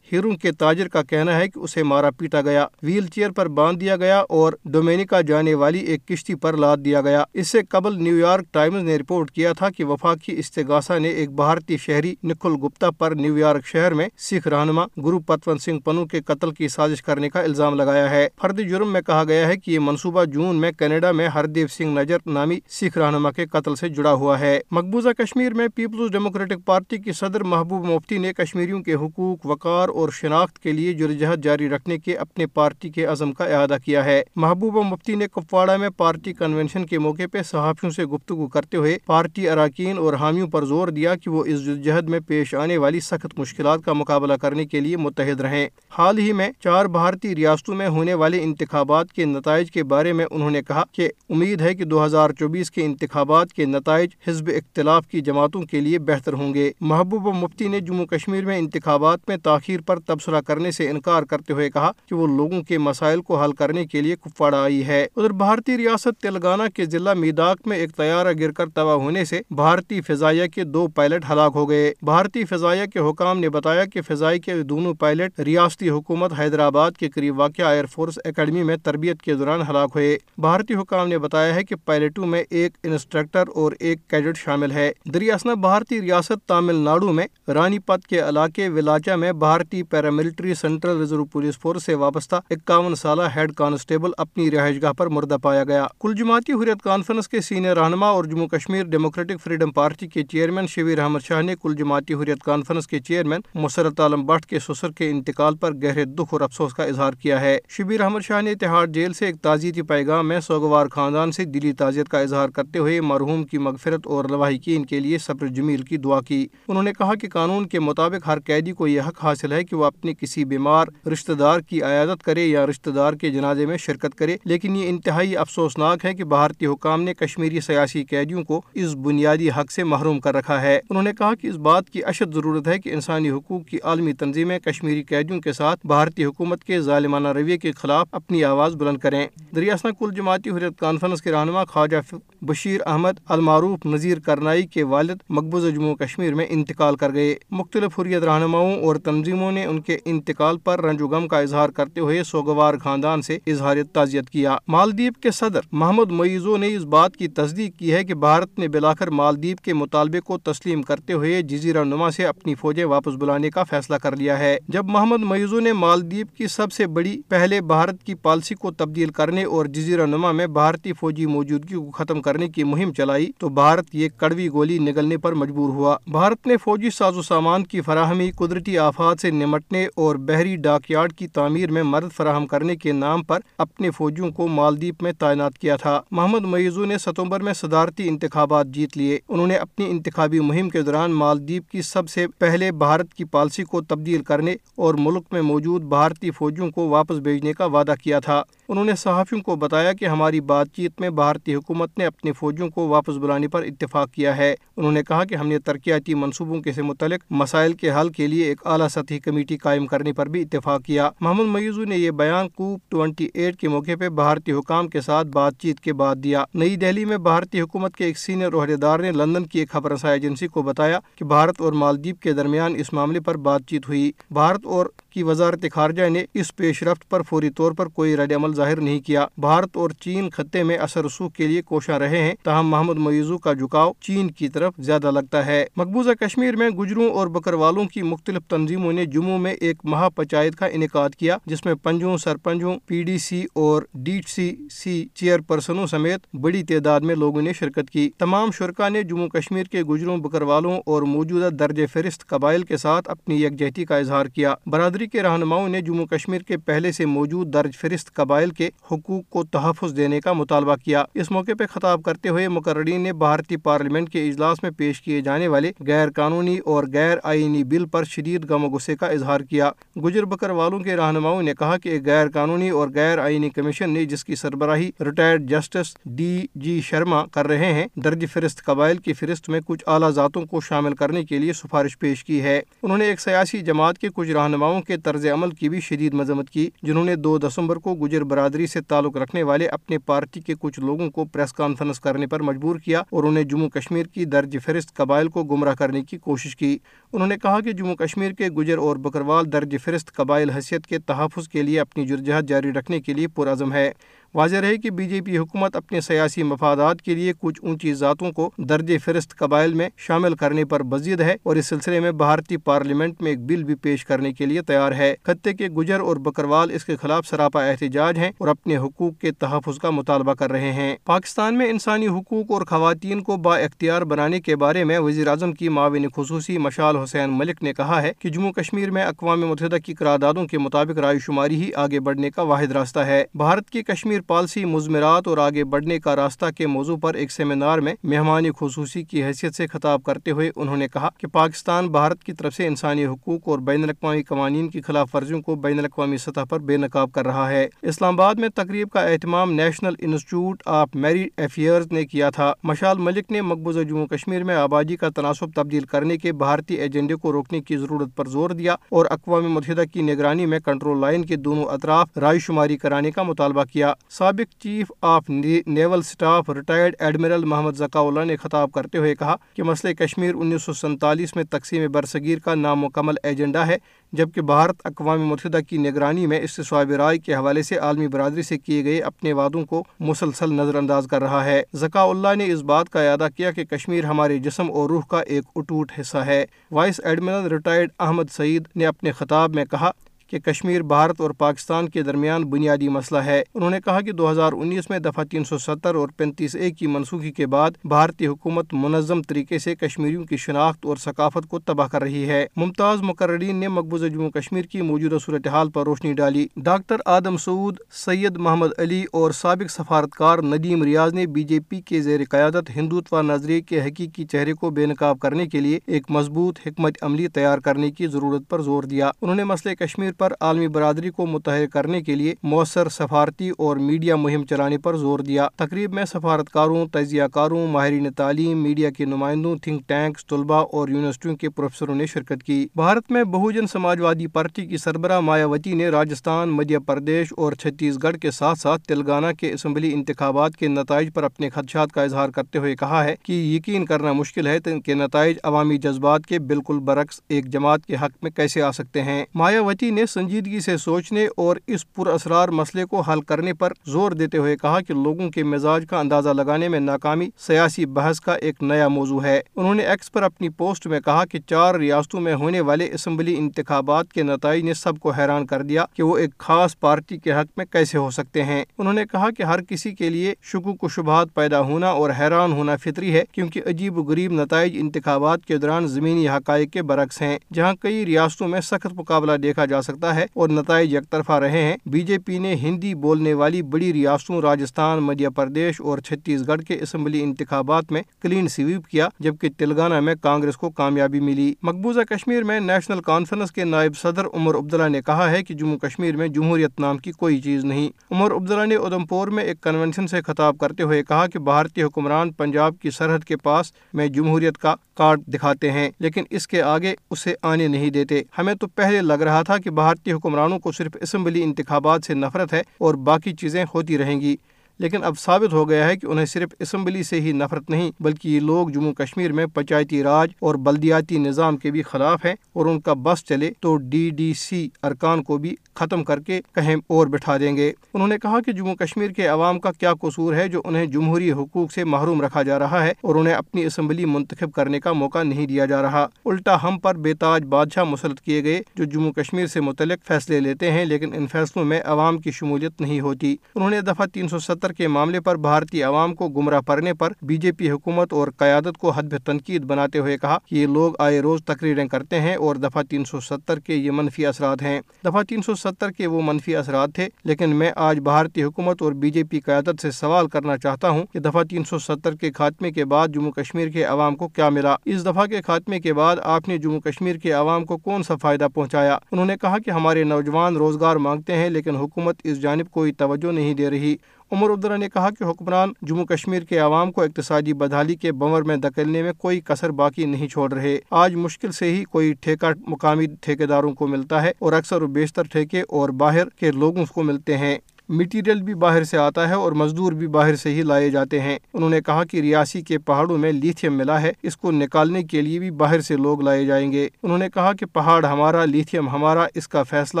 ہیرون 0.12 0.36
کے 0.36 0.52
تاجر 0.52 0.88
کا 0.88 1.02
کہنا 1.02 1.36
ہے 1.36 1.48
کہ 1.48 1.58
اسے 1.58 1.82
مارا 1.82 2.10
پیٹا 2.10 2.40
گیا۔ 2.40 2.66
ویل 2.82 3.06
چیئر 3.06 3.30
پر 3.30 3.48
باندھ 3.48 3.80
دیا 3.80 3.96
گیا 3.96 4.20
اور 4.28 4.52
ڈومینیکا 4.64 5.20
جانے 5.20 5.54
والی 5.54 5.78
ایک 5.78 6.08
کشتی 6.08 6.34
پر 6.34 6.56
لاد 6.56 6.76
دیا 6.84 7.00
گیا۔ 7.00 7.24
اس 7.34 7.48
سے 7.48 7.60
قبل 7.68 8.02
نیو 8.02 8.18
یارک 8.18 8.44
ٹائمز 8.52 8.82
نے 8.82 8.96
رپورٹ 8.96 9.30
کیا 9.30 9.52
تھا 9.52 9.70
کہ 9.70 9.84
وفاقی 9.84 10.38
استغاثہ 10.38 10.98
نے 10.98 11.08
ایک 11.08 11.30
بھارتی 11.30 11.76
شہری 11.76 12.14
نکل 12.24 12.52
گپتا 12.64 12.90
پر 12.90 13.10
نیو 13.10 13.38
یارک 13.38 13.66
شہر 13.66 13.94
میں 13.94 14.08
سکھ 14.18 14.48
رہنما 14.48 14.84
گرو 15.04 15.18
پتون 15.18 15.58
سنگھ 15.58 15.80
پنو 15.80 16.06
کے 16.06 16.22
قتل 16.22 16.50
کی 16.50 16.68
سازش 16.68 17.02
کرنے 17.02 17.30
کا 17.30 17.40
الزام 17.40 17.74
لگایا 17.74 18.10
ہے۔ 18.10 18.28
فرد 18.40 18.60
جرم 18.68 18.92
میں 18.92 19.00
کہا 19.00 19.24
گیا 19.24 19.48
ہے 19.48 19.56
کہ 19.56 19.70
یہ 19.70 19.78
منصوبہ 19.78 20.24
جون 20.24 20.56
میں 20.56 20.72
کینیڈا 20.72 21.12
میں 21.12 21.28
ہردیو 21.28 21.66
سنگھ 21.66 22.00
نجر 22.00 22.18
نامی 22.26 22.58
سکھ 22.68 22.98
رہنما 22.98 23.30
کے 23.30 23.46
قتل 23.46 23.74
سے 23.74 23.88
جڑا 23.88 24.12
ہوا 24.12 24.40
ہے۔ 24.40 24.60
مقبوضہ 24.70 25.08
کشمیر 25.08 25.54
میں 25.54 25.68
پیپلز 25.68 26.12
ڈیموکریٹک 26.12 26.66
پارٹی 26.66 26.98
کی 26.98 27.12
صدر 27.12 27.40
محبوب 27.40 27.84
مفتی 27.84 28.18
نے 28.18 28.32
کشمیریوں 28.32 28.80
کے 28.80 28.94
حقوق 28.94 29.46
وقار 29.46 29.88
اور 29.88 30.01
اور 30.02 30.10
شناخت 30.12 30.58
کے 30.58 30.72
لیے 30.72 30.92
جرجہد 30.92 31.44
جاری 31.44 31.68
رکھنے 31.68 31.98
کے 31.98 32.16
اپنے 32.16 32.46
پارٹی 32.46 32.88
کے 32.88 33.04
عزم 33.04 33.32
کا 33.32 33.44
اعادہ 33.44 33.76
کیا 33.84 34.04
ہے۔ 34.04 34.22
محبوبہ 34.36 34.82
مفتی 34.82 35.14
نے 35.14 35.26
کپواڑہ 35.32 35.76
میں 35.76 35.88
پارٹی 35.96 36.32
کنونشن 36.32 36.86
کے 36.86 36.98
موقع 36.98 37.22
پہ 37.32 37.42
صحافیوں 37.42 37.90
سے 37.90 38.04
گفتگو 38.04 38.46
کرتے 38.46 38.76
ہوئے 38.76 38.98
پارٹی 39.06 39.48
اراکین 39.48 39.98
اور 39.98 40.14
حامیوں 40.14 40.46
پر 40.46 40.64
زور 40.64 40.88
دیا 40.88 41.14
کہ 41.14 41.30
وہ 41.30 41.44
اس 41.44 41.64
جدوجہد 41.64 42.08
میں 42.08 42.20
پیش 42.20 42.54
آنے 42.54 42.76
والی 42.76 43.00
سخت 43.00 43.38
مشکلات 43.38 43.80
کا 43.84 43.92
مقابلہ 43.92 44.32
کرنے 44.32 44.66
کے 44.66 44.80
لیے 44.80 44.96
متحد 44.96 45.40
رہیں۔ 45.40 45.68
حال 45.90 46.18
ہی 46.18 46.32
میں 46.32 46.50
چار 46.60 46.84
بھارتی 46.84 47.36
ریاستوں 47.36 47.74
میں 47.74 47.88
ہونے 47.88 48.14
والے 48.14 48.42
انتخابات 48.42 49.12
کے 49.12 49.24
نتائج 49.24 49.70
کے 49.70 49.84
بارے 49.84 50.12
میں 50.12 50.26
انہوں 50.30 50.50
نے 50.50 50.62
کہا 50.62 50.84
کہ 50.92 51.08
امید 51.30 51.60
ہے 51.60 51.74
کہ 51.74 51.84
دو 51.84 52.04
ہزار 52.04 52.30
چوبیس 52.30 52.70
کے 52.70 52.84
انتخابات 52.84 53.52
کے 53.52 53.64
نتائج 53.64 54.10
حزب 54.28 54.48
اختلاف 54.48 55.06
کی 55.06 55.20
جماعتوں 55.20 55.62
کے 55.62 55.80
لیے 55.80 55.98
بہتر 55.98 56.32
ہوں 56.32 56.54
گے۔ 56.54 56.72
محبوبہ 56.80 57.32
مفتی 57.32 57.68
نے 57.68 57.80
جموں 57.80 58.06
کشمیر 58.06 58.44
میں 58.44 58.58
انتخابات 58.58 59.18
میں 59.28 59.36
تاخیر 59.36 59.80
پر 59.86 59.98
تبصرہ 59.98 60.40
کرنے 60.40 60.70
سے 60.70 60.90
انکار 60.90 61.22
کرتے 61.22 61.52
ہوئے 61.52 61.70
کہا 61.70 61.90
کہ 62.08 62.14
وہ 62.14 62.26
لوگوں 62.26 62.62
کے 62.62 62.78
مسائل 62.78 63.20
کو 63.20 63.42
حل 63.42 63.52
کرنے 63.52 63.86
کے 63.86 64.00
لیے 64.00 64.16
کپواڑہ 64.16 64.56
آئی 64.56 64.86
ہے۔ 64.86 65.06
ادھر 65.16 65.30
بھارتی 65.30 65.76
ریاست 65.76 66.22
تلنگانہ 66.22 66.62
کے 66.74 66.84
ضلع 66.84 67.12
میداک 67.12 67.66
میں 67.66 67.76
ایک 67.76 67.96
طیارہ 67.96 68.32
گر 68.40 68.52
کر 68.52 68.66
تباہ 68.66 68.94
ہونے 68.94 69.24
سے 69.24 69.40
بھارتی 69.50 70.00
فضائیہ 70.00 70.46
کے 70.46 70.64
دو 70.64 70.86
پائلٹ 70.86 71.24
ہلاک 71.30 71.52
ہو 71.54 71.68
گئے۔ 71.68 71.92
بھارتی 72.02 72.44
فضائیہ 72.44 72.86
کے 72.86 72.98
حکام 72.98 73.38
نے 73.38 73.48
بتایا 73.48 73.84
کہ 73.84 74.02
فضائی 74.02 74.40
کے 74.40 74.62
دونوں 74.62 74.94
پائلٹ 74.94 75.40
ریاستی 75.40 75.88
حکومت 75.88 76.32
حیدرآباد 76.38 76.90
کے 76.90 77.08
قریب 77.08 77.38
واقع 77.38 77.62
ایئر 77.62 77.86
فورس 77.86 78.18
اکیڈمی 78.24 78.62
میں 78.62 78.76
تربیت 78.76 79.22
کے 79.22 79.34
دوران 79.34 79.60
ہلاک 79.70 79.90
ہوئے۔ 79.94 80.18
بھارتی 80.38 80.74
حکام 80.74 81.08
نے 81.08 81.18
بتایا 81.18 81.54
ہے 81.54 81.64
کہ 81.64 81.76
پائلٹوں 81.84 82.26
میں 82.26 82.44
ایک 82.50 82.72
انسٹرکٹر 82.82 83.44
اور 83.54 83.72
ایک 83.80 83.98
کیڈٹ 84.08 84.36
شامل 84.36 84.70
ہے۔ 84.70 84.92
دریاسنا 85.14 85.54
بھارتی 85.54 86.00
ریاست 86.00 86.48
تامل 86.48 86.74
ناڈو 86.74 87.12
میں 87.12 87.26
رانی 87.48 87.78
پت 87.78 88.06
کے 88.06 88.18
علاقے 88.18 88.68
ولاچا 88.68 89.16
میں 89.16 89.32
بھارتی 89.32 89.71
paramilitary 89.82 90.54
Central 90.54 90.98
Reserve 90.98 91.24
Police 91.24 91.58
Force 91.58 91.84
سے 91.84 91.94
وابستہ 91.94 92.36
اکاون 92.50 92.94
سالہ 92.94 93.22
ہیڈ 93.36 93.52
کانسٹیبل 93.52 94.10
اپنی 94.18 94.50
رہائش 94.50 94.82
گاہ 94.82 94.92
پر 94.92 95.06
مردہ 95.06 95.36
پایا 95.42 95.64
گیا۔ 95.64 95.86
کل 96.00 96.12
جماعتی 96.18 96.52
حریت 96.52 96.82
کانفرنس 96.82 97.28
کے 97.28 97.40
سینئر 97.40 97.78
رہنما 97.78 98.08
اور 98.08 98.24
Jammu 98.24 98.48
Kashmir 98.48 98.84
democratic 98.84 99.40
freedom 99.44 99.70
party 99.70 100.06
کے 100.08 100.22
چیئرمین 100.22 100.66
شبیر 100.66 100.98
احمد 100.98 101.20
شاہ 101.20 101.42
نے 101.42 101.54
کل 101.62 101.74
جماعتی 101.78 102.14
حریت 102.14 102.42
کانفرنس 102.42 102.86
کے 102.86 103.00
چیئرمین 103.00 103.40
مسرت 103.54 104.00
عالم 104.00 104.26
بٹ 104.26 104.46
کے 104.46 104.58
سسر 104.58 104.92
کے 104.92 105.10
انتقال 105.10 105.56
پر 105.56 105.74
گہرے 105.74 106.04
دکھ 106.04 106.28
اور 106.30 106.40
افسوس 106.40 106.74
کا 106.74 106.84
اظہار 106.84 107.12
کیا 107.12 107.40
ہے۔ 107.40 107.58
شبیر 107.68 108.00
احمد 108.00 108.20
شاہ 108.20 108.40
نے 108.40 108.54
تہاڑ 108.54 108.86
جیل 108.86 109.12
سے 109.12 109.26
ایک 109.26 109.36
تعزیتی 109.42 109.82
پیغام 109.82 110.28
میں 110.28 110.40
سوگوار 110.40 110.86
خاندان 110.86 111.32
سے 111.32 111.44
دلی 111.44 111.72
تعزیت 111.72 112.08
کا 112.08 112.18
اظہار 112.18 112.48
کرتے 112.48 112.78
ہوئے 112.78 113.00
مرحوم 113.00 113.44
کی 113.44 113.58
مغفرت 113.58 114.00
اور 114.04 114.24
لواحقین 114.24 114.86
کے 114.86 115.00
لیے 115.00 115.18
صبر 115.18 115.46
جمیل 115.46 115.82
کی 115.82 115.96
دعا 115.96 116.20
کی۔ 116.20 116.46
انہوں 116.68 116.82
نے 116.82 116.92
کہا 116.98 117.14
کہ 117.14 117.28
قانون 117.28 117.68
کے 117.68 117.80
مطابق 117.80 118.28
ہر 118.28 118.38
قیدی 118.40 118.72
کو 118.72 118.86
یہ 118.86 119.00
حق 119.00 119.24
حاصل 119.24 119.52
ہے 119.52 119.61
کہ 119.64 119.76
وہ 119.76 119.84
اپنے 119.84 120.14
کسی 120.20 120.44
بیمار 120.44 120.86
رشتہ 121.12 121.32
دار 121.32 121.60
کی 121.60 121.82
عیادت 121.82 122.22
کرے 122.22 122.46
یا 122.46 122.66
رشتہ 122.66 122.90
دار 122.90 123.12
کے 123.12 123.30
جنازے 123.30 123.66
میں 123.66 123.76
شرکت 123.76 124.14
کرے، 124.14 124.36
لیکن 124.44 124.76
یہ 124.76 124.88
انتہائی 124.88 125.36
افسوسناک 125.36 126.04
ہے 126.04 126.14
کہ 126.14 126.24
بھارتی 126.24 126.66
حکام 126.66 127.02
نے 127.02 127.14
کشمیری 127.14 127.60
سیاسی 127.60 128.04
قیدیوں 128.04 128.42
کو 128.42 128.62
اس 128.74 128.94
بنیادی 128.94 129.50
حق 129.50 129.72
سے 129.72 129.84
محروم 129.84 130.20
کر 130.20 130.34
رکھا 130.34 130.62
ہے۔ 130.62 130.80
انہوں 130.90 131.02
نے 131.02 131.12
کہا 131.18 131.34
کہ 131.34 131.46
اس 131.46 131.56
بات 131.56 131.90
کی 131.90 132.04
اشد 132.04 132.34
ضرورت 132.34 132.68
ہے 132.68 132.78
کہ 132.78 132.88
انسانی 132.88 133.30
حقوق 133.30 133.66
کی 133.66 133.78
عالمی 133.84 134.12
تنظیمیں 134.12 134.58
کشمیری 134.58 135.02
قیدیوں 135.02 135.40
کے 135.40 135.52
ساتھ 135.52 135.86
بھارتی 135.86 136.24
حکومت 136.24 136.64
کے 136.64 136.80
ظالمانہ 136.80 137.28
رویے 137.28 137.58
کے 137.58 137.72
خلاف 137.72 138.08
اپنی 138.12 138.44
آواز 138.44 138.74
بلند 138.74 138.98
کریں۔ 138.98 139.26
دریاسنا 139.56 139.90
کل 139.98 140.14
جماعتی 140.16 140.50
حریت 140.50 140.78
کانفرنس 140.78 141.22
کے 141.22 141.32
رہنما 141.32 141.64
خواجہ 141.64 142.14
بشیر 142.42 142.80
احمد 142.86 143.20
المعروف 143.28 143.86
نذیر 143.86 144.18
کرنائی 144.18 144.66
کے 144.66 144.82
والد 144.82 145.16
مقبوضہ 145.28 145.68
جموں 145.68 145.96
کشمیر 145.96 146.34
میں 146.34 146.46
انتقال 146.48 146.96
کر 146.96 147.12
گئے۔ 147.12 147.34
مختلف 147.50 148.00
حریت 148.00 148.22
رہنماؤں 148.22 148.82
اور 148.82 148.96
تنظیموں 148.96 149.51
نے 149.52 149.64
ان 149.64 149.80
کے 149.80 149.98
انتقال 150.04 150.58
پر 150.58 150.80
رنج 150.80 151.02
و 151.02 151.08
غم 151.08 151.28
کا 151.28 151.38
اظہار 151.38 151.68
کرتے 151.68 152.00
ہوئے 152.00 152.22
سوگوار 152.24 152.74
خاندان 152.74 153.22
سے 153.22 153.38
اظہار 153.46 153.76
تعزیت 153.92 154.30
کیا۔ 154.30 154.56
مالدیپ 154.68 155.22
کے 155.22 155.30
صدر 155.30 155.60
محمد 155.72 156.10
معیزو 156.10 156.56
نے 156.56 156.76
اس 156.76 156.82
بات 156.82 157.16
کی 157.16 157.28
تصدیق 157.28 157.78
کی 157.78 157.92
ہے 157.92 158.04
کہ 158.04 158.14
بھارت 158.14 158.58
نے 158.58 158.68
بلاخر 158.68 159.10
مالدیپ 159.10 159.60
کے 159.60 159.74
مطالبے 159.74 160.20
کو 160.20 160.38
تسلیم 160.38 160.82
کرتے 160.82 161.12
ہوئے 161.12 161.42
جزیرہ 161.42 161.84
نما 161.84 162.10
سے 162.10 162.26
اپنی 162.26 162.54
فوجیں 162.54 162.84
واپس 162.84 163.12
بلانے 163.12 163.50
کا 163.50 163.62
فیصلہ 163.62 163.96
کر 163.96 164.16
لیا 164.16 164.38
ہے۔ 164.38 164.58
جب 164.68 164.84
محمد 164.86 165.22
معیزو 165.22 165.60
نے 165.60 165.72
مالدیپ 165.72 166.36
کی 166.36 166.46
سب 166.46 166.72
سے 166.72 166.86
بڑی 166.86 167.20
پہلے 167.28 167.60
بھارت 167.60 168.02
کی 168.02 168.14
پالیسی 168.14 168.54
کو 168.54 168.70
تبدیل 168.70 169.10
کرنے 169.10 169.44
اور 169.44 169.66
جزیرہ 169.66 170.06
نما 170.06 170.32
میں 170.32 170.46
بھارتی 170.46 170.92
فوجی 170.92 171.26
موجودگی 171.26 171.74
کو 171.74 171.90
ختم 171.90 172.22
کرنے 172.22 172.48
کی 172.48 172.64
مہم 172.64 172.92
چلائی 172.92 173.30
تو 173.38 173.48
بھارت 173.48 173.84
یہ 173.92 174.08
کڑوی 174.16 174.48
گولی 174.48 174.78
نگلنے 174.78 175.16
پر 175.16 175.32
مجبور 175.32 175.68
ہوا۔ 175.68 175.96
بھارت 176.06 176.46
نے 176.46 176.56
فوجی 176.56 176.90
ساز 176.90 177.16
و 177.16 177.22
سامان 177.22 177.64
کی 177.64 177.80
فراہمی 177.80 178.30
قدرتی 178.30 178.78
آفات 178.78 179.20
سے 179.20 179.30
نمٹنے 179.44 179.86
اور 179.96 180.16
بحری 180.16 180.56
ڈاک 180.56 180.90
یارڈ 180.90 181.12
کی 181.12 181.26
تعمیر 181.26 181.70
میں 181.70 181.82
مدد 181.82 182.16
فراہم 182.16 182.46
کرنے 182.46 182.76
کے 182.76 182.92
نام 182.92 183.22
پر 183.22 183.40
اپنے 183.58 183.90
فوجیوں 183.90 184.30
کو 184.30 184.48
مالدیپ 184.48 185.02
میں 185.02 185.12
تعینات 185.12 185.58
کیا 185.58 185.76
تھا۔ 185.76 186.00
محمد 186.10 186.40
معیزو 186.40 186.84
نے 186.84 186.98
ستمبر 186.98 187.40
میں 187.40 187.52
صدارتی 187.52 188.08
انتخابات 188.08 188.66
جیت 188.66 188.96
لیے۔ 188.96 189.18
انہوں 189.28 189.46
نے 189.46 189.56
اپنی 189.56 189.86
انتخابی 189.90 190.40
مہم 190.40 190.68
کے 190.68 190.82
دوران 190.82 191.10
مالدیپ 191.10 191.68
کی 191.70 191.82
سب 191.82 192.08
سے 192.08 192.26
پہلے 192.38 192.72
بھارت 192.72 193.14
کی 193.14 193.24
پالیسی 193.24 193.64
کو 193.64 193.80
تبدیل 193.80 194.22
کرنے 194.22 194.54
اور 194.76 194.94
ملک 194.98 195.22
میں 195.32 195.42
موجود 195.42 195.82
بھارتی 195.82 196.30
فوجیوں 196.30 196.70
کو 196.70 196.88
واپس 196.88 197.16
بھیجنے 197.16 197.52
کا 197.52 197.64
وعدہ 197.64 197.94
کیا 198.02 198.20
تھا۔ 198.20 198.42
انہوں 198.68 198.84
نے 198.84 198.92
صحافیوں 198.96 199.40
کو 199.40 199.56
بتایا 199.56 199.92
کہ 199.92 200.04
ہماری 200.04 200.40
بات 200.40 200.66
چیت 200.76 201.00
میں 201.00 201.10
بھارتی 201.10 201.54
حکومت 201.54 201.98
نے 201.98 202.06
اپنے 202.06 202.32
فوجیوں 202.32 202.68
کو 202.68 202.88
واپس 202.88 203.14
بلانے 203.14 203.48
پر 203.48 203.62
اتفاق 203.62 204.10
کیا 204.10 204.36
ہے۔ 204.36 204.54
انہوں 204.76 204.92
نے 204.92 205.02
کہا 205.02 205.24
کہ 205.24 205.34
ہم 205.34 205.48
نے 205.48 205.58
ترقیاتی 205.58 206.14
منصوبوں 206.14 206.60
کے 206.60 206.72
سے 206.72 206.82
متعلق 206.82 207.24
مسائل 207.30 207.72
کے 207.72 207.90
حل 207.90 208.08
کے 208.08 208.26
لیے 208.26 208.44
ایک 208.44 208.66
اعلیٰ 208.66 208.88
سطحی 208.88 209.18
کمیٹی 209.32 209.56
قائم 209.56 209.86
کرنے 209.86 210.12
پر 210.12 210.26
بھی 210.26 210.42
اتفاق 210.42 210.82
کیا۔ 210.82 211.10
محمد 211.20 211.44
میوزو 211.44 211.84
نے 211.84 211.96
یہ 211.96 212.10
بیان 212.10 212.48
کوپ 212.48 212.80
ٹوئنٹی 212.88 213.28
ایٹ 213.34 213.56
کے 213.56 213.68
موقع 213.68 213.90
پہ 214.00 214.08
بھارتی 214.08 214.52
حکام 214.52 214.88
کے 214.88 215.00
ساتھ 215.00 215.28
بات 215.28 215.58
چیت 215.58 215.80
کے 215.80 215.92
بعد 215.92 216.16
دیا۔ 216.16 216.44
نئی 216.54 216.76
دہلی 216.76 217.04
میں 217.04 217.18
بھارتی 217.18 217.60
حکومت 217.60 217.96
کے 217.96 218.04
ایک 218.04 218.18
سینئر 218.18 218.54
عہدیدار 218.54 218.98
نے 218.98 219.12
لندن 219.12 219.46
کی 219.46 219.58
ایک 219.58 219.70
خبر 219.70 219.92
رسائی 219.92 220.20
ایجنسی 220.20 220.46
کو 220.46 220.62
بتایا 220.62 220.98
کہ 221.14 221.24
بھارت 221.24 221.60
اور 221.60 221.72
مالدیپ 221.72 222.20
کے 222.20 222.32
درمیان 222.32 222.74
اس 222.76 222.92
معاملے 222.92 223.20
پر 223.20 223.36
بات 223.36 223.62
چیت 223.66 223.88
ہوئی۔ 223.88 224.12
بھارت 224.30 224.66
اور 224.66 224.86
کی 225.12 225.22
وزارت 225.22 225.64
خارجہ 225.72 226.08
نے 226.08 226.24
اس 226.34 226.56
پیش 226.56 226.82
رفت 226.82 227.10
پر 227.10 227.22
فوری 227.22 227.50
طور 227.50 227.72
پر 227.72 227.86
کوئی 227.86 228.16
رد 228.16 228.32
عمل 228.32 228.54
ظاہر 228.54 228.80
نہیں 228.80 229.00
کیا۔ 229.00 229.26
بھارت 229.38 229.76
اور 229.76 229.90
چین 229.90 230.30
خطے 230.30 230.62
میں 230.62 230.76
اثر 230.76 231.04
رسوخ 231.04 231.32
کے 231.32 231.46
لیے 231.46 231.62
کوشاں 231.62 231.98
رہے 231.98 232.22
ہیں۔ 232.22 232.32
تاہم، 232.42 232.68
محمد 232.68 232.98
معیزو 232.98 233.38
کا 233.38 233.52
جھکاؤ 233.52 233.92
چین 234.00 234.30
کی 234.30 234.48
طرف 234.48 234.72
زیادہ 234.78 235.10
لگتا 235.10 235.46
ہے۔ 235.46 235.64
مقبوضہ 235.76 236.10
کشمیر 236.10 236.56
میں 236.56 236.70
گجروں 236.70 237.10
اور 237.10 237.26
بکروالوں 237.26 237.84
کی 237.84 238.02
مختلف 238.02 238.42
تنظیموں 238.48 238.92
نے 238.92 239.06
جموں 239.06 239.38
میں 239.38 239.52
ایک 239.52 239.76
مہا 239.84 240.08
پنچایت 240.08 240.54
کا 240.54 240.66
انعقاد 240.66 241.10
کیا، 241.10 241.36
جس 241.46 241.64
میں 241.64 241.74
پنجوں 241.74 242.16
سرپنچوں 242.16 242.74
پی 242.86 243.02
ڈی 243.02 243.18
سی 243.18 243.44
اور 243.52 243.82
ڈی 243.94 244.20
سی 244.26 244.56
سی 244.70 245.06
چیئر 245.14 245.38
پرسنوں 245.40 245.86
سمیت 245.86 246.36
بڑی 246.36 246.62
تعداد 246.62 247.00
میں 247.00 247.14
لوگوں 247.14 247.42
نے 247.42 247.52
شرکت 247.52 247.90
کی۔ 247.90 248.10
تمام 248.18 248.50
شرکا 248.50 248.88
نے 248.88 249.02
جموں 249.02 249.28
کشمیر 249.28 249.64
کے 249.64 249.82
گجروں 249.82 250.16
بکروالوں 250.16 250.80
اور 250.86 251.02
موجودہ 251.02 251.50
درج 251.50 251.80
فہرست 251.92 252.26
قبائل 252.26 252.62
کے 252.62 252.76
ساتھ 252.76 253.10
اپنی 253.10 253.44
یکجہتی 253.44 253.84
کا 253.84 253.96
اظہار 253.96 254.26
کیا۔ 254.26 254.54
برادری 254.66 255.01
کے 255.06 255.22
رہنماؤں 255.22 255.68
نے 255.68 255.80
جموں 255.80 256.06
کشمیر 256.06 256.40
کے 256.40 256.56
پہلے 256.56 256.92
سے 256.92 257.06
موجود 257.06 257.54
درج 257.54 257.76
فہرست 257.76 258.12
قبائل 258.12 258.50
کے 258.50 258.70
حقوق 258.92 259.30
کو 259.30 259.44
تحفظ 259.44 259.96
دینے 259.96 260.20
کا 260.20 260.32
مطالبہ 260.32 260.76
کیا۔ 260.84 261.04
اس 261.14 261.30
موقع 261.30 261.50
پہ 261.58 261.64
خطاب 261.70 262.02
کرتے 262.02 262.28
ہوئے 262.28 262.48
مقررین 262.48 263.00
نے 263.00 263.12
بھارتی 263.12 263.56
پارلیمنٹ 263.56 264.10
کے 264.10 264.28
اجلاس 264.28 264.62
میں 264.62 264.70
پیش 264.70 265.02
کیے 265.02 265.20
جانے 265.20 265.48
والے 265.48 265.72
غیر 265.86 266.08
قانونی 266.10 266.58
اور 266.58 266.84
غیر 266.92 267.18
آئینی 267.22 267.64
بل 267.64 267.86
پر 267.86 268.04
شدید 268.04 268.50
غم 268.50 268.64
و 268.64 268.68
غصے 268.68 268.96
کا 268.96 269.06
اظہار 269.06 269.40
کیا۔ 269.40 269.70
گجر 270.04 270.24
بکر 270.24 270.50
والوں 270.50 270.80
کے 270.80 270.96
رہنماؤں 270.96 271.42
نے 271.42 271.54
کہا 271.58 271.76
کہ 271.76 271.88
ایک 271.88 272.06
غیر 272.06 272.28
قانونی 272.30 272.68
اور 272.68 272.88
غیر 272.94 273.18
آئینی 273.18 273.50
کمیشن 273.50 273.90
نے 273.90 274.04
جس 274.04 274.24
کی 274.24 274.34
سربراہی 274.34 274.90
retired 275.00 275.50
justice 275.50 275.96
D 276.04 276.46
G 276.54 276.80
Sharma 276.84 277.26
کر 277.26 277.46
رہے 277.46 277.72
ہیں، 277.72 277.86
درج 277.96 278.24
فہرست 278.32 278.64
قبائل 278.64 278.98
کی 278.98 279.12
فہرست 279.12 279.48
میں 279.48 279.60
کچھ 279.66 279.84
اعلیٰ 279.86 280.10
ذاتوں 280.10 280.46
کو 280.46 280.60
شامل 280.60 280.94
کرنے 280.94 281.24
کے 281.24 281.38
لیے 281.38 281.52
سفارش 281.52 281.98
پیش 281.98 282.24
کی 282.24 282.42
ہے۔ 282.42 282.60
انہوں 282.82 282.98
نے 282.98 283.04
ایک 283.04 283.20
سیاسی 283.20 283.60
جماعت 283.60 283.98
کے 283.98 284.08
کچھ 284.14 284.30
رہنماؤں 284.30 284.82
کے 284.82 284.91
طرز 284.96 285.26
عمل 285.26 285.50
کی 285.50 285.68
بھی 285.68 285.80
شدید 285.80 286.14
مذمت 286.14 286.50
کی، 286.50 286.70
جنہوں 286.82 287.04
نے 287.04 287.16
دو 287.16 287.38
دسمبر 287.38 287.76
کو 287.76 287.94
گجر 287.94 288.24
برادری 288.24 288.66
سے 288.66 288.80
تعلق 288.80 289.16
رکھنے 289.16 289.42
والے 289.42 289.66
اپنے 289.66 289.98
پارٹی 289.98 290.40
کے 290.40 290.54
کچھ 290.60 290.80
لوگوں 290.80 291.10
کو 291.10 291.24
پریس 291.24 291.52
کانفرنس 291.52 292.00
کرنے 292.00 292.26
پر 292.26 292.40
مجبور 292.40 292.76
کیا 292.76 293.00
اور 293.00 293.24
انہیں 293.24 293.44
جموں 293.44 293.68
کشمیر 293.68 294.06
کی 294.06 294.24
درج 294.24 294.56
فہرست 294.66 294.94
قبائل 294.94 295.28
کو 295.28 295.44
گمراہ 295.44 295.74
کرنے 295.74 296.02
کی 296.02 296.18
کوشش 296.18 296.56
کی۔ 296.56 296.78
انہوں 297.12 297.28
نے 297.28 297.36
کہا 297.42 297.60
کہ 297.60 297.72
جموں 297.72 297.96
کشمیر 297.96 298.32
کے 298.32 298.48
گجر 298.48 298.78
اور 298.78 298.96
بکروال 298.96 299.52
درج 299.52 299.76
فہرست 299.84 300.12
قبائل 300.12 300.50
حیثیت 300.50 300.86
کے 300.86 300.98
تحفظ 300.98 301.48
کے 301.48 301.62
لیے 301.62 301.80
اپنی 301.80 302.06
جرجہت 302.06 302.48
جاری 302.48 302.72
رکھنے 302.72 303.00
کے 303.00 303.14
لیے 303.14 303.28
پرعزم 303.28 303.72
ہے۔ 303.72 303.92
واضح 304.34 304.56
رہے 304.56 304.76
کہ 304.76 304.90
بی 304.90 305.08
جے 305.08 305.20
پی 305.20 305.38
حکومت 305.38 305.76
اپنے 305.76 306.00
سیاسی 306.00 306.42
مفادات 306.42 307.02
کے 307.02 307.14
لیے 307.14 307.32
کچھ 307.40 307.60
اونچی 307.62 307.94
ذاتوں 307.94 308.32
کو 308.32 308.50
درج 308.58 308.92
فہرست 309.04 309.36
قبائل 309.36 309.74
میں 309.74 309.88
شامل 309.96 310.34
کرنے 310.34 310.64
پر 310.64 310.82
بزید 310.82 311.20
ہے 311.20 311.36
اور 311.42 311.56
اس 311.56 311.66
سلسلے 311.66 312.00
میں 312.00 312.12
بھارتی 312.12 312.56
پارلیمنٹ 312.56 313.22
میں 313.22 313.30
ایک 313.30 313.40
بل 313.40 313.64
بھی 313.64 313.74
پیش 313.74 314.04
کرنے 314.04 314.32
کے 314.32 314.46
لیے 314.46 314.62
تیار 314.62 314.92
ہے۔ 314.92 315.14
خطے 315.22 315.52
کے 315.52 315.68
گجر 315.68 316.00
اور 316.00 316.16
بکروال 316.16 316.70
اس 316.70 316.84
کے 316.84 316.96
خلاف 316.96 317.26
سراپا 317.26 317.64
احتجاج 317.64 318.18
ہیں 318.18 318.32
اور 318.38 318.48
اپنے 318.48 318.76
حقوق 318.76 319.20
کے 319.20 319.32
تحفظ 319.32 319.78
کا 319.78 319.90
مطالبہ 319.90 320.34
کر 320.34 320.52
رہے 320.52 320.72
ہیں۔ 320.72 320.96
پاکستان 321.04 321.58
میں 321.58 321.70
انسانی 321.70 322.08
حقوق 322.08 322.50
اور 322.50 322.62
خواتین 322.62 323.22
کو 323.22 323.36
با 323.36 323.58
اختیار 323.58 324.02
بنانے 324.02 324.40
کے 324.40 324.56
بارے 324.56 324.84
میں 324.84 324.98
وزیر 324.98 325.28
اعظم 325.28 325.52
کی 325.52 325.68
معاون 325.68 326.06
خصوصی 326.16 326.58
مشال 326.58 326.96
حسین 326.96 327.30
ملک 327.30 327.62
نے 327.62 327.72
کہا 327.72 328.02
ہے 328.02 328.12
کہ 328.18 328.28
جموں 328.28 328.52
کشمیر 328.52 328.90
میں 328.90 329.02
اقوام 329.02 329.40
متحدہ 329.40 329.76
کی 329.84 329.94
قراردادوں 329.94 330.46
کے 330.46 330.58
مطابق 330.58 330.98
رائے 330.98 331.18
شماری 331.18 331.54
ہی 331.54 331.74
آگے 331.74 332.00
بڑھنے 332.00 332.30
کا 332.30 332.42
واحد 332.42 332.72
راستہ 332.72 332.98
ہے۔ 332.98 333.24
بھارت 333.34 333.70
کی 333.70 333.82
کشمیر 333.82 334.20
پالیسی 334.26 334.64
مضمرات 334.64 335.28
اور 335.28 335.38
آگے 335.38 335.64
بڑھنے 335.64 335.98
کا 335.98 336.16
راستہ 336.16 336.46
کے 336.56 336.66
موضوع 336.66 336.96
پر 336.96 337.14
ایک 337.14 337.32
سیمینار 337.32 337.78
میں 337.78 337.94
مہمان 338.02 338.44
خصوصی 338.60 339.02
کی 339.02 339.24
حیثیت 339.24 339.54
سے 339.54 339.66
خطاب 339.66 340.02
کرتے 340.02 340.30
ہوئے 340.30 340.50
انہوں 340.56 340.76
نے 340.76 340.88
کہا 340.88 341.08
کہ 341.18 341.26
پاکستان 341.26 341.88
بھارت 341.88 342.24
کی 342.24 342.32
طرف 342.32 342.54
سے 342.54 342.66
انسانی 342.66 343.06
حقوق 343.06 343.48
اور 343.48 343.58
بین 343.58 343.82
الاقوامی 343.82 344.22
قوانین 344.22 344.68
کی 344.68 344.80
خلاف 344.80 345.14
ورزیوں 345.14 345.42
کو 345.42 345.54
بین 345.54 345.78
الاقوامی 345.78 346.16
سطح 346.16 346.40
پر 346.50 346.60
بے 346.60 346.76
نقاب 346.76 347.12
کر 347.12 347.26
رہا 347.26 347.50
ہے۔ 347.50 347.68
اسلام 347.82 348.20
آباد 348.20 348.34
میں 348.34 348.48
تقریب 348.54 348.88
کا 348.88 349.00
اہتمام 349.00 349.52
National 349.52 349.94
Institute 349.98 350.62
of 350.66 350.88
Maritime 350.94 351.28
Affairs 351.38 351.92
نے 351.92 352.06
کیا 352.06 352.30
تھا۔ 352.30 352.52
مشال 352.62 352.98
ملک 352.98 353.30
نے 353.30 353.40
مقبوضہ 353.40 353.80
جموں 353.80 354.06
کشمیر 354.06 354.44
میں 354.44 354.54
آبادی 354.54 354.96
کا 354.96 355.08
تناسب 355.08 355.46
تبدیل 355.54 355.84
کرنے 355.84 356.16
کے 356.16 356.32
بھارتی 356.32 356.74
ایجنڈے 356.74 357.14
کو 357.14 357.32
روکنے 357.32 357.60
کی 357.60 357.76
ضرورت 357.76 358.08
پر 358.16 358.28
زور 358.28 358.50
دیا 358.50 358.72
اور 358.72 359.06
اقوام 359.10 359.52
متحدہ 359.52 359.82
کی 359.92 360.02
نگرانی 360.02 360.46
میں 360.46 360.58
کنٹرول 360.58 361.00
لائن 361.00 361.24
کے 361.24 361.36
دونوں 361.36 361.64
اطراف 361.64 362.18
رائے 362.18 362.38
شماری 362.38 362.76
کرانے 362.76 363.10
کا 363.10 363.22
مطالبہ 363.22 363.64
کیا۔ 363.72 363.92
سابق 364.18 364.62
chief 364.62 364.92
of 365.00 365.30
naval 365.66 366.02
staff 366.02 366.50
retired 366.50 366.94
admiral 366.98 367.44
Muhammad 367.44 367.72
Zakaullah 368.00 368.24
نے 368.24 368.36
خطاب 368.36 368.72
کرتے 368.72 368.98
ہوئے 368.98 369.14
کہا 369.14 369.36
کہ 369.54 369.62
مسئلہ 369.62 369.92
کشمیر 369.92 370.34
انیس 370.34 370.62
سو 370.62 370.72
سینتالیس 370.72 371.36
میں 371.36 371.44
تقسیم 371.44 371.92
برصغیر 371.92 372.38
کا 372.38 372.54
نامکمل 372.54 373.14
ایجنڈا 373.22 373.66
ہے، 373.66 373.76
جبکہ 374.12 374.40
بھارت 374.40 374.76
اقوام 374.84 375.26
متحدہ 375.26 375.58
کی 375.68 375.78
نگرانی 375.78 376.26
میں 376.26 376.40
استصواب 376.40 376.90
رائے 376.90 377.18
کے 377.18 377.34
حوالے 377.34 377.62
سے 377.62 377.76
عالمی 377.76 378.08
برادری 378.08 378.42
سے 378.42 378.58
کیے 378.58 378.84
گئے 378.84 379.00
اپنے 379.00 379.32
وعدوں 379.32 379.64
کو 379.64 379.84
مسلسل 380.00 380.54
نظر 380.54 380.74
انداز 380.74 381.06
کر 381.06 381.22
رہا 381.22 381.44
ہے۔ 381.44 381.62
ذکا 381.74 382.02
اللہ 382.02 382.34
نے 382.36 382.52
اس 382.52 382.62
بات 382.62 382.88
کا 382.88 383.02
اعادہ 383.02 383.28
کیا 383.36 383.50
کہ 383.50 383.64
کشمیر 383.64 384.04
ہمارے 384.04 384.38
جسم 384.38 384.70
اور 384.70 384.90
روح 384.90 385.02
کا 385.08 385.20
ایک 385.20 385.44
اٹوٹ 385.56 385.92
حصہ 386.00 386.18
ہے۔ 386.18 386.44
Vice 386.70 387.00
admiral 387.04 387.46
retired 387.46 387.90
Ahmed 387.98 388.32
Saeed 388.32 388.68
نے 388.76 388.86
اپنے 388.86 389.12
خطاب 389.12 389.54
میں 389.54 389.64
کہا 389.64 389.90
کہ 390.32 390.38
کشمیر، 390.38 390.82
بھارت 390.82 391.20
اور 391.20 391.30
پاکستان 391.30 391.88
کے 391.88 392.02
درمیان 392.02 392.44
بنیادی 392.44 392.88
مسئلہ 392.88 393.18
ہے۔ 393.18 393.42
انہوں 393.54 393.70
نے 393.70 393.80
کہا 393.84 394.00
کہ 394.00 394.12
دو 394.12 394.30
ہزار 394.30 394.52
انیس 394.52 394.90
میں 394.90 394.98
دفعہ 394.98 395.24
تین 395.24 395.44
سو 395.44 395.58
ستر 395.58 395.94
اور 395.94 396.08
پینتیس 396.16 396.56
اے 396.56 396.70
کی 396.70 396.86
منسوخی 396.86 397.32
کے 397.32 397.46
بعد 397.46 397.70
بھارتی 397.84 398.26
حکومت 398.26 398.66
منظم 398.72 399.22
طریقے 399.22 399.58
سے 399.58 399.74
کشمیریوں 399.74 400.24
کی 400.24 400.36
شناخت 400.36 400.86
اور 400.86 400.96
ثقافت 400.96 401.48
کو 401.48 401.58
تباہ 401.58 401.88
کر 401.88 402.02
رہی 402.02 402.28
ہے۔ 402.28 402.46
ممتاز 402.56 403.02
مقررین 403.02 403.56
نے 403.56 403.68
مقبوضہ 403.68 404.06
جموں 404.06 404.30
کشمیر 404.30 404.62
کی 404.62 404.82
موجودہ 404.82 405.16
صورتحال 405.26 405.70
پر 405.70 405.84
روشنی 405.84 406.12
ڈالی۔ 406.12 406.46
ڈاکٹر 406.56 406.96
آدم 407.06 407.36
سعود، 407.36 407.76
سید 408.04 408.36
محمد 408.36 408.68
علی 408.78 409.04
اور 409.12 409.30
سابق 409.30 409.70
سفارتکار 409.70 410.38
ندیم 410.38 410.82
ریاض 410.82 411.14
نے 411.14 411.26
بی 411.26 411.42
جے 411.42 411.60
پی 411.60 411.80
کے 411.80 412.02
زیر 412.02 412.20
قیادت 412.30 412.70
ہندوتوا 412.76 413.22
نظریے 413.22 413.60
کے 413.60 413.80
حقیقی 413.80 414.24
چہرے 414.24 414.52
کو 414.52 414.70
بے 414.70 414.86
نقاب 414.86 415.18
کرنے 415.18 415.46
کے 415.46 415.60
لیے 415.60 415.78
ایک 415.86 416.10
مضبوط، 416.10 416.58
حکمت 416.66 416.98
عملی 417.02 417.28
تیار 417.28 417.58
کرنے 417.58 417.90
کی 417.90 418.06
ضرورت 418.06 418.42
پر 418.48 418.62
زور 418.62 418.82
دیا۔ 418.82 419.10
انہوں 419.22 419.36
نے 419.36 419.44
مسئلہ 419.44 419.74
کشمیر 419.74 420.12
پر 420.22 420.32
عالمی 420.40 420.68
برادری 420.68 421.10
کو 421.10 421.26
متحد 421.26 421.68
کرنے 421.72 422.00
کے 422.00 422.14
لیے 422.14 422.34
مؤثر 422.42 422.88
سفارتی 422.88 423.50
اور 423.58 423.76
میڈیا 423.76 424.16
مہم 424.16 424.44
چلانے 424.44 424.78
پر 424.78 424.96
زور 424.96 425.18
دیا۔ 425.18 425.48
تقریب 425.56 425.92
میں 425.92 426.04
سفارتکاروں، 426.04 426.86
تجزیہ 426.92 427.22
کاروں، 427.32 427.66
ماہرین 427.66 428.12
تعلیم، 428.12 428.62
میڈیا 428.62 428.90
کے 428.90 429.04
نمائندوں 429.04 429.56
تھنک 429.56 429.88
ٹینکس 429.88 430.26
طلباء 430.26 430.62
اور 430.72 430.88
یونیورسٹیوں 430.88 431.36
کے 431.36 431.48
پروفیسروں 431.50 431.94
نے 431.94 432.06
شرکت 432.06 432.42
کی۔ 432.42 432.66
بھارت 432.74 433.10
میں 433.10 433.24
بہوجن 433.24 433.66
سماجوادی 433.66 434.26
پارٹی 434.26 434.66
کی 434.66 434.76
سربراہ 434.76 435.20
مایاوتی 435.20 435.74
نے 435.74 435.88
راجستھان، 435.88 436.48
مدھیہ 436.48 436.78
پردیش 436.78 437.32
اور 437.36 437.52
چھتیس 437.52 438.02
گڑھ 438.02 438.16
کے 438.16 438.30
ساتھ 438.30 438.58
ساتھ 438.58 438.82
تلنگانہ 438.82 439.32
کے 439.40 439.52
اسمبلی 439.52 439.92
انتخابات 439.94 440.56
کے 440.56 440.68
نتائج 440.68 441.10
پر 441.14 441.22
اپنے 441.22 441.50
خدشات 441.50 441.92
کا 441.92 442.02
اظہار 442.02 442.28
کرتے 442.28 442.58
ہوئے 442.58 442.74
کہا 442.76 443.04
ہے 443.04 443.14
کہ 443.22 443.32
یقین 443.32 443.84
کرنا 443.84 444.12
مشکل 444.12 444.46
ہے 444.46 444.58
کہ 444.86 444.94
نتائج 444.94 445.36
عوامی 445.44 445.78
جذبات 445.78 446.26
کے 446.26 446.38
بالکل 446.50 446.78
برعکس 446.78 447.20
ایک 447.28 447.46
جماعت 447.46 447.86
کے 447.86 447.96
حق 448.02 448.16
میں 448.22 448.30
کیسے 448.30 448.62
آ 448.62 448.70
سکتے 448.70 449.02
ہیں۔ 449.02 449.24
مایاوتی 449.34 449.90
نے 449.90 450.06
سنجیدگی 450.14 450.60
سے 450.60 450.76
سوچنے 450.76 451.26
اور 451.36 451.56
اس 451.66 451.92
پر 451.92 452.06
اسرار 452.06 452.48
مسئلے 452.48 452.84
کو 452.84 453.00
حل 453.00 453.20
کرنے 453.20 453.54
پر 453.54 453.72
زور 453.86 454.12
دیتے 454.12 454.38
ہوئے 454.38 454.56
کہا 454.56 454.80
کہ 454.80 454.94
لوگوں 454.94 455.30
کے 455.30 455.44
مزاج 455.44 455.84
کا 455.90 456.00
اندازہ 456.00 456.28
لگانے 456.28 456.68
میں 456.68 456.80
ناکامی 456.80 457.28
سیاسی 457.38 457.86
بحث 457.86 458.20
کا 458.20 458.34
ایک 458.34 458.62
نیا 458.62 458.88
موضوع 458.88 459.22
ہے۔ 459.22 459.40
انہوں 459.56 459.74
نے 459.74 459.82
ایکس 459.82 460.12
پر 460.12 460.22
اپنی 460.22 460.48
پوسٹ 460.48 460.86
میں 460.86 461.00
کہا 461.00 461.24
کہ 461.24 461.38
چار 461.46 461.74
ریاستوں 461.74 462.20
میں 462.20 462.34
ہونے 462.34 462.60
والے 462.60 462.88
اسمبلی 462.92 463.36
انتخابات 463.38 464.12
کے 464.12 464.22
نتائج 464.22 464.64
نے 464.64 464.74
سب 464.74 464.98
کو 464.98 465.10
حیران 465.10 465.46
کر 465.46 465.62
دیا 465.62 465.84
کہ 465.94 466.02
وہ 466.02 466.18
ایک 466.18 466.38
خاص 466.38 466.80
پارٹی 466.80 467.16
کے 467.16 467.32
حق 467.32 467.52
میں 467.56 467.64
کیسے 467.64 467.98
ہو 467.98 468.10
سکتے 468.10 468.44
ہیں۔ 468.44 468.64
انہوں 468.78 468.92
نے 468.92 469.04
کہا 469.12 469.30
کہ 469.30 469.42
ہر 469.42 469.62
کسی 469.62 469.90
کے 469.90 470.10
لیے 470.10 470.34
شکوک 470.42 470.84
و 470.84 470.88
شبہات 470.88 471.28
پیدا 471.34 471.60
ہونا 471.60 471.90
اور 471.90 472.10
حیران 472.18 472.52
ہونا 472.52 472.76
فطری 472.76 473.14
ہے 473.14 473.24
کیونکہ 473.32 473.62
عجیب 473.66 473.98
و 473.98 474.02
غریب 474.02 474.32
نتائج 474.32 474.76
انتخابات 474.80 475.46
کے 475.46 475.56
دوران 475.56 475.86
زمینی 475.86 476.28
حقائق 476.28 476.72
کے 476.72 476.82
برعکس 476.82 477.22
ہیں، 477.22 477.38
جہاں 477.52 477.74
کئی 477.80 478.06
ریاستوں 478.06 478.48
میں 478.48 478.60
سخت 478.60 478.86
مقابلہ 478.92 479.32
دیکھا 479.32 479.64
جا 479.64 479.82
سکتا 479.82 479.91
ہے 480.16 480.26
اور 480.34 480.48
نتائج 480.48 480.94
یک 480.94 481.10
طرفہ 481.10 481.32
رہے 481.32 481.62
ہیں۔ 481.62 481.76
بی 481.86 482.00
جے 482.00 482.18
پی 482.18 482.38
نے 482.38 482.54
ہندی 482.54 482.94
بولنے 482.94 483.34
والی 483.34 483.62
بڑی 483.62 483.92
ریاستوں 483.92 484.40
راجستھان، 484.40 484.98
مدھیہ 484.98 485.28
پردیش 485.28 485.80
اور 485.80 485.98
چھتیس 485.98 486.46
گڑھ 486.46 486.62
کے 486.62 486.78
اسمبلی 486.80 487.22
انتخابات 487.22 487.92
میں 487.92 488.02
کلین 488.22 488.48
سویپ 488.48 488.86
کیا، 488.86 489.08
جبکہ 489.20 489.48
تلنگانہ 489.58 490.00
میں 490.00 490.14
کانگریس 490.22 490.56
کو 490.56 490.70
کامیابی 490.70 491.20
ملی۔ 491.20 491.54
مقبوضہ 491.62 492.00
کشمیر 492.00 492.42
میں 492.42 492.60
نیشنل 492.60 493.00
کانفرنس 493.00 493.52
کے 493.52 493.64
نائب 493.64 493.98
صدر 493.98 494.24
عمر 494.26 494.54
عبداللہ 494.54 494.88
نے 494.88 495.02
کہا 495.02 495.30
ہے 495.30 495.42
کہ 495.42 495.54
جموں 495.54 495.78
کشمیر 495.78 496.16
میں 496.16 496.28
جمہوریت 496.28 496.80
نام 496.80 496.98
کی 496.98 497.12
کوئی 497.12 497.40
چیز 497.40 497.64
نہیں۔ 497.64 497.88
عمر 498.10 498.32
عبداللہ 498.32 498.66
نے 498.66 498.76
ادھم 498.76 499.06
پور 499.06 499.28
میں 499.28 499.44
ایک 499.44 499.60
کنونشن 499.60 500.06
سے 500.06 500.22
خطاب 500.22 500.58
کرتے 500.58 500.82
ہوئے 500.82 501.02
کہا 501.02 501.26
کہ 501.26 501.38
بھارتی 501.38 501.82
حکمران 501.82 502.32
پنجاب 502.32 502.74
کی 502.82 502.90
سرحد 502.90 503.24
کے 503.24 503.36
پاس 503.36 503.72
میں 503.92 504.08
جمہوریت 504.08 504.58
کا 504.58 504.74
کارڈ 504.94 505.20
دکھاتے 505.26 505.70
ہیں، 505.70 505.90
لیکن 505.98 506.24
اس 506.30 506.48
کے 506.48 506.62
آگے 506.62 506.94
اسے 507.10 507.34
آنے 507.42 507.68
نہیں 507.68 507.90
دیتے۔ 507.90 508.22
ہمیں 508.38 508.54
تو 508.54 508.66
پہلے 508.66 509.00
لگ 509.00 509.12
رہا 509.12 509.42
تھا 509.42 509.58
کہ 509.58 509.70
بھارتی 509.70 510.12
حکمرانوں 510.12 510.58
کو 510.58 510.72
صرف 510.72 510.96
اسمبلی 511.00 511.42
انتخابات 511.42 512.04
سے 512.06 512.14
نفرت 512.14 512.52
ہے 512.52 512.62
اور 512.78 512.94
باقی 512.94 513.32
چیزیں 513.32 513.64
ہوتی 513.74 513.98
رہیں 513.98 514.20
گی۔ 514.20 514.36
لیکن 514.78 515.04
اب 515.04 515.14
ثابت 515.18 515.52
ہو 515.52 515.68
گیا 515.68 515.88
ہے 515.88 515.96
کہ 515.96 516.06
انہیں 516.06 516.26
صرف 516.26 516.48
اسمبلی 516.58 517.02
سے 517.02 517.20
ہی 517.20 517.32
نفرت 517.32 517.70
نہیں 517.70 517.90
بلکہ 518.00 518.28
یہ 518.28 518.40
لوگ 518.40 518.68
جموں 518.68 518.92
کشمیر 518.92 519.32
میں 519.32 519.46
پنچایتی 519.46 520.02
راج 520.02 520.28
اور 520.40 520.54
بلدیاتی 520.54 521.18
نظام 521.18 521.56
کے 521.56 521.70
بھی 521.70 521.82
خلاف 521.82 522.24
ہیں 522.24 522.34
اور 522.52 522.66
ان 522.66 522.80
کا 522.80 522.92
بس 522.92 523.24
چلے 523.24 523.50
تو 523.60 523.76
ڈی 523.76 524.10
ڈی 524.10 524.32
سی 524.34 524.68
ارکان 524.82 525.22
کو 525.22 525.38
بھی 525.38 525.56
ختم 525.74 526.04
کر 526.04 526.20
کے 526.20 526.40
کہیں 526.54 526.76
اور 526.86 527.06
بٹھا 527.06 527.36
دیں 527.38 527.56
گے۔ 527.56 527.72
انہوں 527.94 528.08
نے 528.08 528.18
کہا 528.18 528.40
کہ 528.40 528.52
جموں 528.52 528.74
کشمیر 528.74 529.10
کے 529.10 529.26
عوام 529.26 529.60
کا 529.60 529.72
کیا 529.72 529.92
قصور 529.94 530.34
ہے 530.34 530.48
جو 530.48 530.62
انہیں 530.64 530.86
جمہوری 530.86 531.32
حقوق 531.32 531.72
سے 531.72 531.84
محروم 531.84 532.22
رکھا 532.22 532.42
جا 532.42 532.58
رہا 532.58 532.84
ہے 532.84 532.92
اور 533.00 533.14
انہیں 533.14 533.34
اپنی 533.34 533.64
اسمبلی 533.64 534.04
منتخب 534.04 534.52
کرنے 534.52 534.80
کا 534.80 534.92
موقع 534.92 535.22
نہیں 535.22 535.46
دیا 535.46 535.66
جا 535.66 535.82
رہا۔ 535.82 536.06
الٹا 536.24 536.62
ہم 536.62 536.78
پر 536.78 536.94
بے 536.94 537.14
تاج 537.14 537.44
بادشاہ 537.44 537.84
مسلط 537.84 538.20
کیے 538.20 538.44
گئے 538.44 538.62
جو 538.74 538.84
جموں 538.84 539.12
کشمیر 539.12 539.46
سے 539.46 539.60
متعلق 539.60 540.06
فیصلے 540.06 540.40
لیتے 540.40 540.70
ہیں 540.70 540.84
لیکن 540.84 541.14
ان 541.14 541.26
فیصلوں 541.26 541.64
میں 541.64 541.80
عوام 541.84 542.18
کی 542.18 542.30
شمولیت 542.30 542.80
نہیں 542.80 543.00
ہوتی۔ 543.00 543.36
انہوں 543.54 543.70
نے 543.70 543.80
دفعہ 543.80 544.06
تین 544.06 544.28
سو 544.28 544.38
ستر 544.62 544.72
کے 544.72 544.88
معاملے 544.88 545.20
پر 545.20 545.36
بھارتی 545.36 545.82
عوام 545.82 546.14
کو 546.14 546.28
گمراہ 546.28 546.60
پڑنے 546.60 546.92
پر 546.94 547.12
بی 547.22 547.36
جے 547.36 547.52
پی 547.52 547.70
حکومت 547.70 548.12
اور 548.12 548.28
قیادت 548.36 548.78
کو 548.78 548.90
حد 548.90 549.14
تنقید 549.24 549.64
بناتے 549.64 549.98
ہوئے 549.98 550.18
کہا 550.18 550.36
کہ 550.46 550.54
یہ 550.54 550.66
لوگ 550.66 550.92
آئے 550.98 551.20
روز 551.20 551.40
تقریریں 551.44 551.86
کرتے 551.88 552.20
ہیں 552.20 552.34
اور 552.34 552.56
دفعہ 552.56 552.82
تین 552.82 553.04
سو 553.04 553.20
ستر 553.20 553.58
کے 553.58 553.74
یہ 553.74 553.90
منفی 553.90 554.26
اثرات 554.26 554.62
ہیں۔ 554.62 554.80
دفعہ 555.04 555.22
تین 555.22 555.42
سو 555.42 555.54
ستر 555.54 555.90
کے 555.90 556.06
وہ 556.06 556.20
منفی 556.24 556.56
اثرات 556.56 556.94
تھے، 556.94 557.08
لیکن 557.24 557.50
میں 557.50 557.70
آج 557.76 557.98
بھارتی 557.98 558.42
حکومت 558.42 558.82
اور 558.82 558.92
بی 558.92 559.10
جے 559.10 559.24
پی 559.24 559.40
قیادت 559.40 559.82
سے 559.82 559.90
سوال 559.90 560.26
کرنا 560.26 560.56
چاہتا 560.58 560.88
ہوں 560.88 561.06
کہ 561.12 561.18
دفعہ 561.18 561.42
تین 561.42 561.64
سو 561.64 561.78
ستر 561.78 562.14
کے 562.14 562.30
خاتمے 562.32 562.70
کے 562.70 562.84
بعد 562.84 563.08
جموں 563.08 563.32
کشمیر 563.32 563.68
کے 563.68 563.84
عوام 563.84 564.16
کو 564.16 564.28
کیا 564.28 564.48
ملا؟ 564.48 564.76
اس 564.84 565.04
دفعہ 565.06 565.26
کے 565.26 565.42
خاتمے 565.42 565.80
کے 565.80 565.92
بعد 565.92 566.16
آپ 566.22 566.48
نے 566.48 566.58
جموں 566.58 566.80
کشمیر 566.80 567.16
کے 567.16 567.32
عوام 567.32 567.64
کو 567.64 567.76
کون 567.76 568.02
سا 568.02 568.16
فائدہ 568.16 568.46
پہنچایا؟ 568.54 568.98
انہوں 569.12 569.26
نے 569.26 569.36
کہا 569.40 569.58
کہ 569.58 569.70
ہمارے 569.70 570.04
نوجوان 570.04 570.56
روزگار 570.56 570.96
مانگتے 570.96 571.36
ہیں، 571.36 571.50
لیکن 571.50 571.76
حکومت 571.76 572.20
اس 572.24 572.42
جانب 572.42 572.70
کوئی 572.70 572.92
توجہ 572.92 573.32
نہیں 573.32 573.54
دے 573.54 573.70
رہی۔ 573.70 573.96
عمر 574.32 574.50
عبداللہ 574.50 574.76
نے 574.76 574.88
کہا 574.88 575.10
کہ 575.10 575.24
حکمران 575.24 575.72
جموں 575.82 576.04
کشمیر 576.04 576.42
کے 576.42 576.58
عوام 576.58 576.92
کو 576.92 577.02
اقتصادی 577.02 577.52
بدحالی 577.52 577.94
کے 577.94 578.12
بمر 578.12 578.42
میں 578.42 578.56
دکلنے 578.56 579.02
میں 579.02 579.12
کوئی 579.18 579.40
کثر 579.40 579.70
باقی 579.70 580.06
نہیں 580.06 580.28
چھوڑ 580.28 580.52
رہے۔ 580.52 580.78
آج 580.90 581.14
مشکل 581.14 581.52
سے 581.52 581.74
ہی 581.74 581.84
کوئی 581.84 582.14
ٹھیکہ 582.20 582.46
مقامی 582.66 583.06
ٹھیکیداروں 583.20 583.72
کو 583.72 583.86
ملتا 583.86 584.22
ہے 584.22 584.32
اور 584.38 584.52
اکثر 584.52 584.82
و 584.82 584.86
بیشتر 584.86 585.22
ٹھیکے 585.22 585.60
اور 585.60 585.88
باہر 585.88 586.28
کے 586.28 586.50
لوگوں 586.50 586.84
کو 586.94 587.02
ملتے 587.02 587.36
ہیں۔ 587.38 587.58
مٹیریل 587.92 588.42
بھی 588.42 588.54
باہر 588.54 588.84
سے 588.84 588.98
آتا 588.98 589.28
ہے 589.28 589.34
اور 589.34 589.52
مزدور 589.52 589.92
بھی 589.92 590.06
باہر 590.06 590.36
سے 590.36 590.54
ہی 590.54 590.62
لائے 590.62 590.90
جاتے 590.90 591.20
ہیں۔ 591.20 591.38
انہوں 591.54 591.70
نے 591.70 591.80
کہا 591.80 592.04
کہ 592.04 592.20
ریاسی 592.20 592.62
کے 592.62 592.78
پہاڑوں 592.78 593.18
میں 593.18 593.32
لیتھیم 593.32 593.74
ملا 593.74 594.02
ہے، 594.02 594.12
اس 594.22 594.36
کو 594.36 594.50
نکالنے 594.50 595.02
کے 595.02 595.20
لیے 595.20 595.38
بھی 595.38 595.50
باہر 595.50 595.80
سے 595.80 595.96
لوگ 595.96 596.22
لائے 596.22 596.46
جائیں 596.46 596.72
گے۔ 596.72 596.88
انہوں 597.02 597.18
نے 597.18 597.28
کہا 597.34 597.52
کہ 597.52 597.66
پہاڑ 597.66 598.04
ہمارا، 598.04 598.44
لیتھیم 598.44 598.88
ہمارا، 598.88 599.26
اس 599.34 599.48
کا 599.48 599.62
فیصلہ 599.62 600.00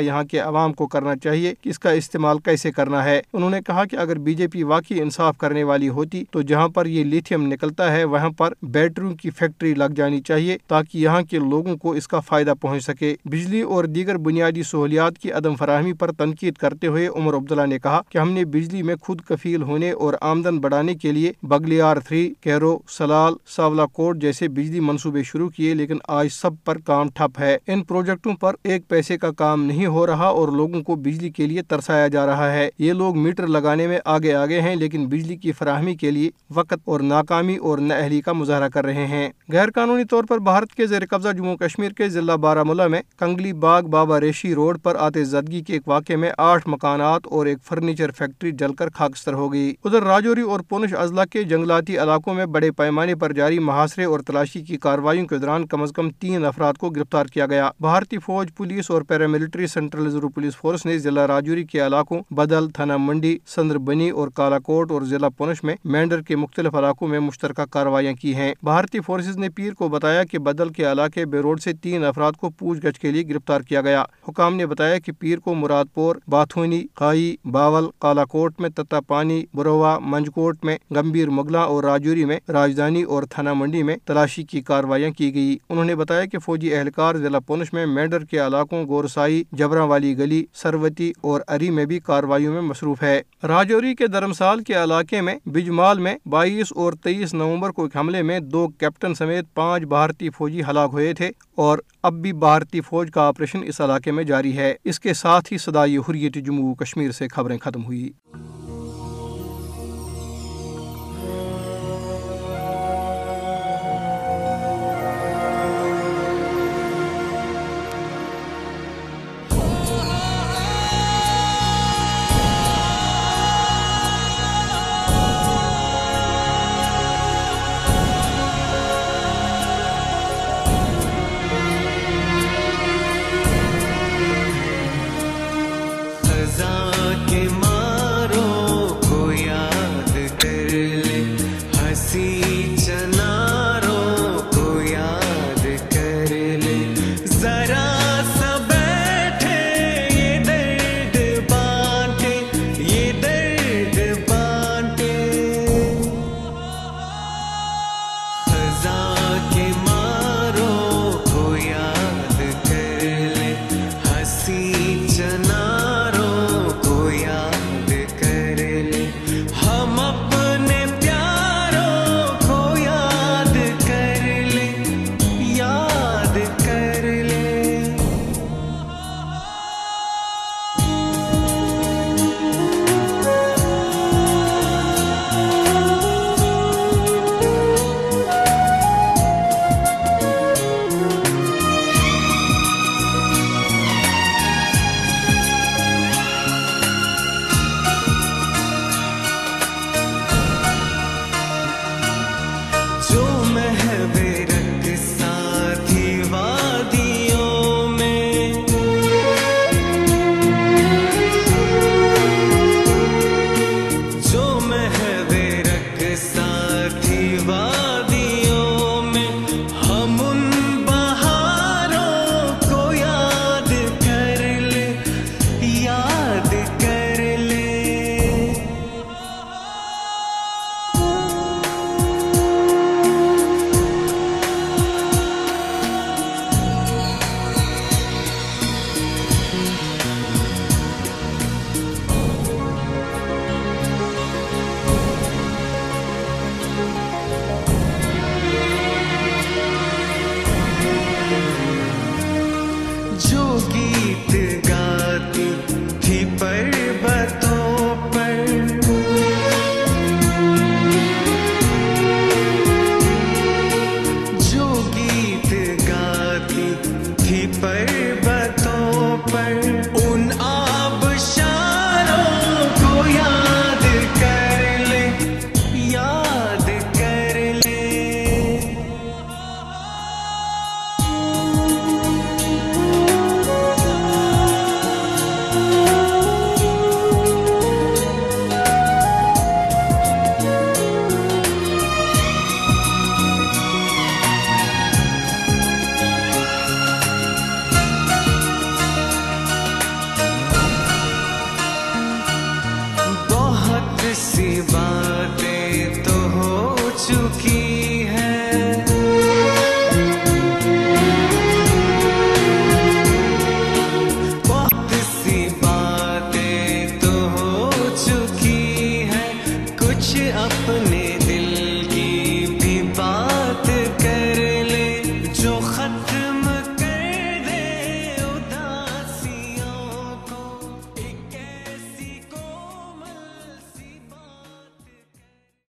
یہاں 0.00 0.22
کے 0.24 0.38
عوام 0.38 0.72
کو 0.72 0.86
کرنا 0.86 1.16
چاہیے 1.16 1.54
کہ 1.62 1.68
اس 1.68 1.78
کا 1.78 1.90
استعمال 1.90 2.38
کیسے 2.38 2.72
کرنا 2.72 3.04
ہے۔ 3.04 3.20
انہوں 3.32 3.50
نے 3.50 3.60
کہا 3.66 3.84
کہ 3.84 3.96
اگر 3.96 4.18
بی 4.18 4.34
جے 4.34 4.48
پی 4.48 4.62
واقعی 4.62 5.00
انصاف 5.00 5.38
کرنے 5.38 5.62
والی 5.62 5.88
ہوتی 5.88 6.24
تو 6.30 6.42
جہاں 6.42 6.68
پر 6.68 6.86
یہ 6.86 7.04
لیتھیم 7.04 7.46
نکلتا 7.52 7.92
ہے، 7.92 8.04
وہاں 8.04 8.30
پر 8.30 8.52
بیٹریوں 8.62 9.14
کی 9.14 9.30
فیکٹری 9.30 9.74
لگ 9.74 9.94
جانی 9.96 10.20
چاہیے 10.20 10.58
تاکہ 10.66 10.98
یہاں 10.98 11.22
کے 11.22 11.38
لوگوں 11.38 11.76
کو 11.76 11.92
اس 11.92 12.08
کا 12.08 12.20
فائدہ 12.20 12.52
پہنچ 12.60 12.84
سکے۔ 12.84 13.14
بجلی 13.24 13.60
اور 13.60 13.84
دیگر 13.84 14.16
بنیادی 14.16 14.62
سہولیات 14.62 15.18
کی 15.18 15.32
عدم 15.32 15.54
فراہمی 15.54 15.92
پر 15.92 16.12
تنقید 16.12 16.54
کرتے 16.54 16.86
ہوئے 16.86 17.06
عمر 17.06 17.34
عبداللہ 17.34 17.66
نے 17.66 17.75
کہا 17.78 18.00
کہ 18.08 18.18
ہم 18.18 18.30
نے 18.30 18.44
بجلی 18.44 18.82
میں 18.82 18.94
خود 19.00 19.20
کفیل 19.20 19.62
ہونے 19.62 19.90
اور 19.90 20.14
آمدن 20.20 20.58
بڑھانے 20.58 20.94
کے 20.94 21.12
لیے 21.12 21.32
بگلیار 21.42 21.96
تھری، 21.96 22.32
کیرو، 22.40 22.78
سلال، 22.88 23.34
ساولا 23.46 23.86
کوٹ 23.86 24.18
جیسے 24.18 24.48
بجلی 24.48 24.80
منصوبے 24.80 25.22
شروع 25.22 25.48
کیے، 25.48 25.74
لیکن 25.74 25.98
آج 26.08 26.28
سب 26.32 26.50
پر 26.64 26.78
کام 26.78 27.08
ٹھپ 27.08 27.40
ہے۔ 27.40 27.58
ان 27.66 27.82
پروجیکٹوں 27.82 28.34
پر 28.34 28.54
ایک 28.62 28.88
پیسے 28.88 29.18
کا 29.18 29.30
کام 29.30 29.64
نہیں 29.64 29.86
ہو 29.86 30.06
رہا 30.06 30.26
اور 30.26 30.48
لوگوں 30.48 30.82
کو 30.82 30.94
بجلی 30.94 31.30
کے 31.30 31.46
لیے 31.46 31.62
ترسایا 31.62 32.08
جا 32.08 32.26
رہا 32.26 32.52
ہے۔ 32.52 32.68
یہ 32.78 32.92
لوگ 32.92 33.18
میٹر 33.18 33.46
لگانے 33.46 33.86
میں 33.86 33.98
آگے 34.04 34.34
آگے 34.34 34.60
ہیں، 34.60 34.76
لیکن 34.76 35.06
بجلی 35.06 35.36
کی 35.36 35.52
فراہمی 35.52 35.94
کے 35.94 36.10
لیے 36.10 36.30
وقت 36.54 36.78
اور 36.84 37.00
ناکامی 37.00 37.56
اور 37.56 37.78
نااہلی 37.78 38.20
کا 38.20 38.32
مظاہرہ 38.32 38.68
کر 38.68 38.84
رہے 38.84 39.06
ہیں۔ 39.06 39.28
غیر 39.52 39.70
قانونی 39.70 40.04
طور 40.04 40.24
پر 40.24 40.38
بھارت 40.38 40.72
کے 40.72 40.86
زیر 40.86 41.06
قبضہ 41.10 41.28
جموں 41.28 41.56
کشمیر 41.56 41.92
کے 41.92 42.08
ضلع 42.08 42.34
بارہ 42.34 42.62
ملا 42.62 42.86
میں 42.86 43.02
کنگلی 43.18 43.52
باغ 43.52 43.82
بابا 43.82 44.20
ریشی 44.20 44.54
روڈ 44.54 44.78
پر 44.82 44.96
آتے 44.98 45.24
زدگی 45.24 45.60
کے 45.60 45.72
ایک 45.72 45.88
واقعے 45.88 46.16
میں 46.16 46.30
آٹھ 46.38 46.68
مکانات 46.68 47.26
اور 47.26 47.46
ایک 47.46 47.58
فرنیچر 47.68 48.10
فیکٹری 48.10 48.50
جل 48.52 48.74
کر 48.74 48.88
خاکستر 48.94 49.32
ہو 49.32 49.52
گئی۔ 49.52 49.74
ادھر 49.84 50.02
راجوری 50.02 50.40
اور 50.40 50.60
پونچھ 50.60 50.94
اضلاع 50.94 51.24
کے 51.24 51.42
جنگلاتی 51.42 51.98
علاقوں 51.98 52.34
میں 52.34 52.46
بڑے 52.46 52.70
پیمانے 52.70 53.14
پر 53.14 53.32
جاری 53.32 53.58
محاصرے 53.58 54.04
اور 54.04 54.20
تلاشی 54.20 54.60
کی 54.60 54.76
کارروائیوں 54.76 55.26
کے 55.26 55.38
دوران 55.38 55.66
کم 55.66 55.82
از 55.82 55.92
کم 55.96 56.10
تین 56.10 56.44
افراد 56.44 56.74
کو 56.74 56.90
گرفتار 56.90 57.26
کیا 57.26 57.46
گیا۔ 57.46 57.70
بھارتی 57.80 58.18
فوج، 58.18 58.48
پولیس 58.56 58.90
اور 58.90 59.02
paramilitary 59.02 59.66
Central 59.66 60.04
Reserve 60.04 60.28
Police 60.28 60.56
Force 60.56 60.86
نے 60.86 60.98
ضلع 60.98 61.26
راجوری 61.26 61.64
کے 61.64 61.86
علاقوں 61.86 62.20
بدل 62.30 62.68
تھنا 62.70 62.96
منڈی، 62.96 63.38
سندر 63.46 63.78
بنی 63.78 64.10
اور 64.10 64.28
کالا 64.28 64.58
کوٹ 64.58 64.90
اور 64.90 65.02
ضلع 65.02 65.28
پونچھ 65.28 65.64
میں 65.64 65.76
مینڈر 65.84 66.22
کے 66.22 66.36
مختلف 66.36 66.74
علاقوں 66.74 67.08
میں 67.08 67.20
مشترکہ 67.20 67.64
کاروائیاں 67.70 68.12
کی 68.12 68.34
ہیں۔ 68.34 68.52
بھارتی 68.62 69.00
فورسز 69.00 69.36
نے 69.36 69.48
پیر 69.48 69.72
کو 69.72 69.88
بتایا 69.88 70.24
کہ 70.24 70.38
بدل 70.38 70.68
کے 70.68 70.90
علاقے 70.92 71.26
بے 71.26 71.38
روڈ 71.38 71.60
سے 71.60 71.72
تین 71.72 72.04
افراد 72.04 72.32
کو 72.32 72.50
پوچھ 72.50 72.86
گچھ 72.86 73.00
کے 73.00 73.10
لیے 73.10 73.22
گرفتار 73.28 73.60
کیا 73.60 73.80
گیا۔ 73.80 74.04
حکام 74.28 74.54
نے 74.54 74.66
بتایا 74.66 74.98
کہ 74.98 75.12
پیر 75.12 75.38
کو 75.38 75.54
مراد 75.54 75.84
پور، 75.94 76.16
باتھونی 76.28 76.82
خائی 76.94 77.36
باول 77.52 77.84
کالا 77.98 78.24
کوٹ 78.24 78.60
میں 78.60 78.68
تتا 78.70 79.00
پانی 79.00 79.44
بروا 79.54 79.98
منجکوٹ 79.98 80.64
میں، 80.64 80.76
گمبیر 80.90 81.30
مغلا 81.30 81.60
اور 81.60 81.84
راجوری 81.84 82.24
میں، 82.24 82.40
راجدھانی 82.48 83.02
اور 83.02 83.22
تھنا 83.22 83.52
منڈی 83.52 83.82
میں 83.82 83.96
تلاشی 84.04 84.42
کی 84.42 84.60
کاروائیاں 84.60 85.10
کی 85.10 85.34
گئی۔ 85.34 85.56
انہوں 85.68 85.84
نے 85.84 85.94
بتایا 85.94 86.24
کہ 86.24 86.38
فوجی 86.38 86.74
اہلکار 86.74 87.14
ضلع 87.14 87.38
پونچھ 87.38 87.74
میں 87.74 87.86
مینڈر 87.86 88.24
کے 88.24 88.46
علاقوں 88.46 88.86
گورسائی 88.86 89.44
جبرا 89.52 89.84
والی 89.84 90.18
گلی، 90.18 90.44
سروتی 90.54 91.12
اور 91.20 91.40
اری 91.48 91.70
میں 91.70 91.84
بھی 91.84 91.98
کاروائیوں 91.98 92.52
میں 92.52 92.62
مصروف 92.62 93.02
ہے۔ 93.02 93.22
راجوری 93.42 93.94
کے 93.94 94.06
درمسال 94.06 94.62
کے 94.62 94.74
علاقے 94.74 95.20
میں 95.20 95.34
بجمال 95.46 95.98
میں 95.98 96.16
بائیس 96.26 96.66
اور 96.70 96.92
تیئیس 96.92 97.34
نومبر 97.34 97.70
کو 97.70 97.82
ایک 97.82 97.96
حملے 97.96 98.22
میں 98.22 98.40
دو 98.40 98.68
کیپٹن 98.68 99.14
سمیت 99.14 99.54
پانچ 99.54 99.84
بھارتی 99.84 100.30
فوجی 100.30 100.60
ہلاک 100.70 100.90
ہوئے 100.92 101.12
تھے 101.12 101.30
اور 101.54 101.78
اب 102.06 102.12
بھی 102.12 102.32
بھارتی 102.32 102.80
فوج 102.80 103.10
کا 103.10 103.22
آپریشن 103.22 103.60
اس 103.64 103.80
علاقے 103.80 104.10
میں 104.10 104.24
جاری 104.24 104.56
ہے۔ 104.56 104.74
اس 104.84 105.00
کے 105.00 105.14
ساتھ 105.14 105.52
ہی 105.52 105.58
صدائی 105.58 105.96
حریت 105.96 106.34
جموں 106.34 106.74
کشمیر 106.74 107.10
سے 107.10 107.28
خبریں 107.28 107.58
ختم 107.58 107.84
ہوئی۔ 107.84 108.12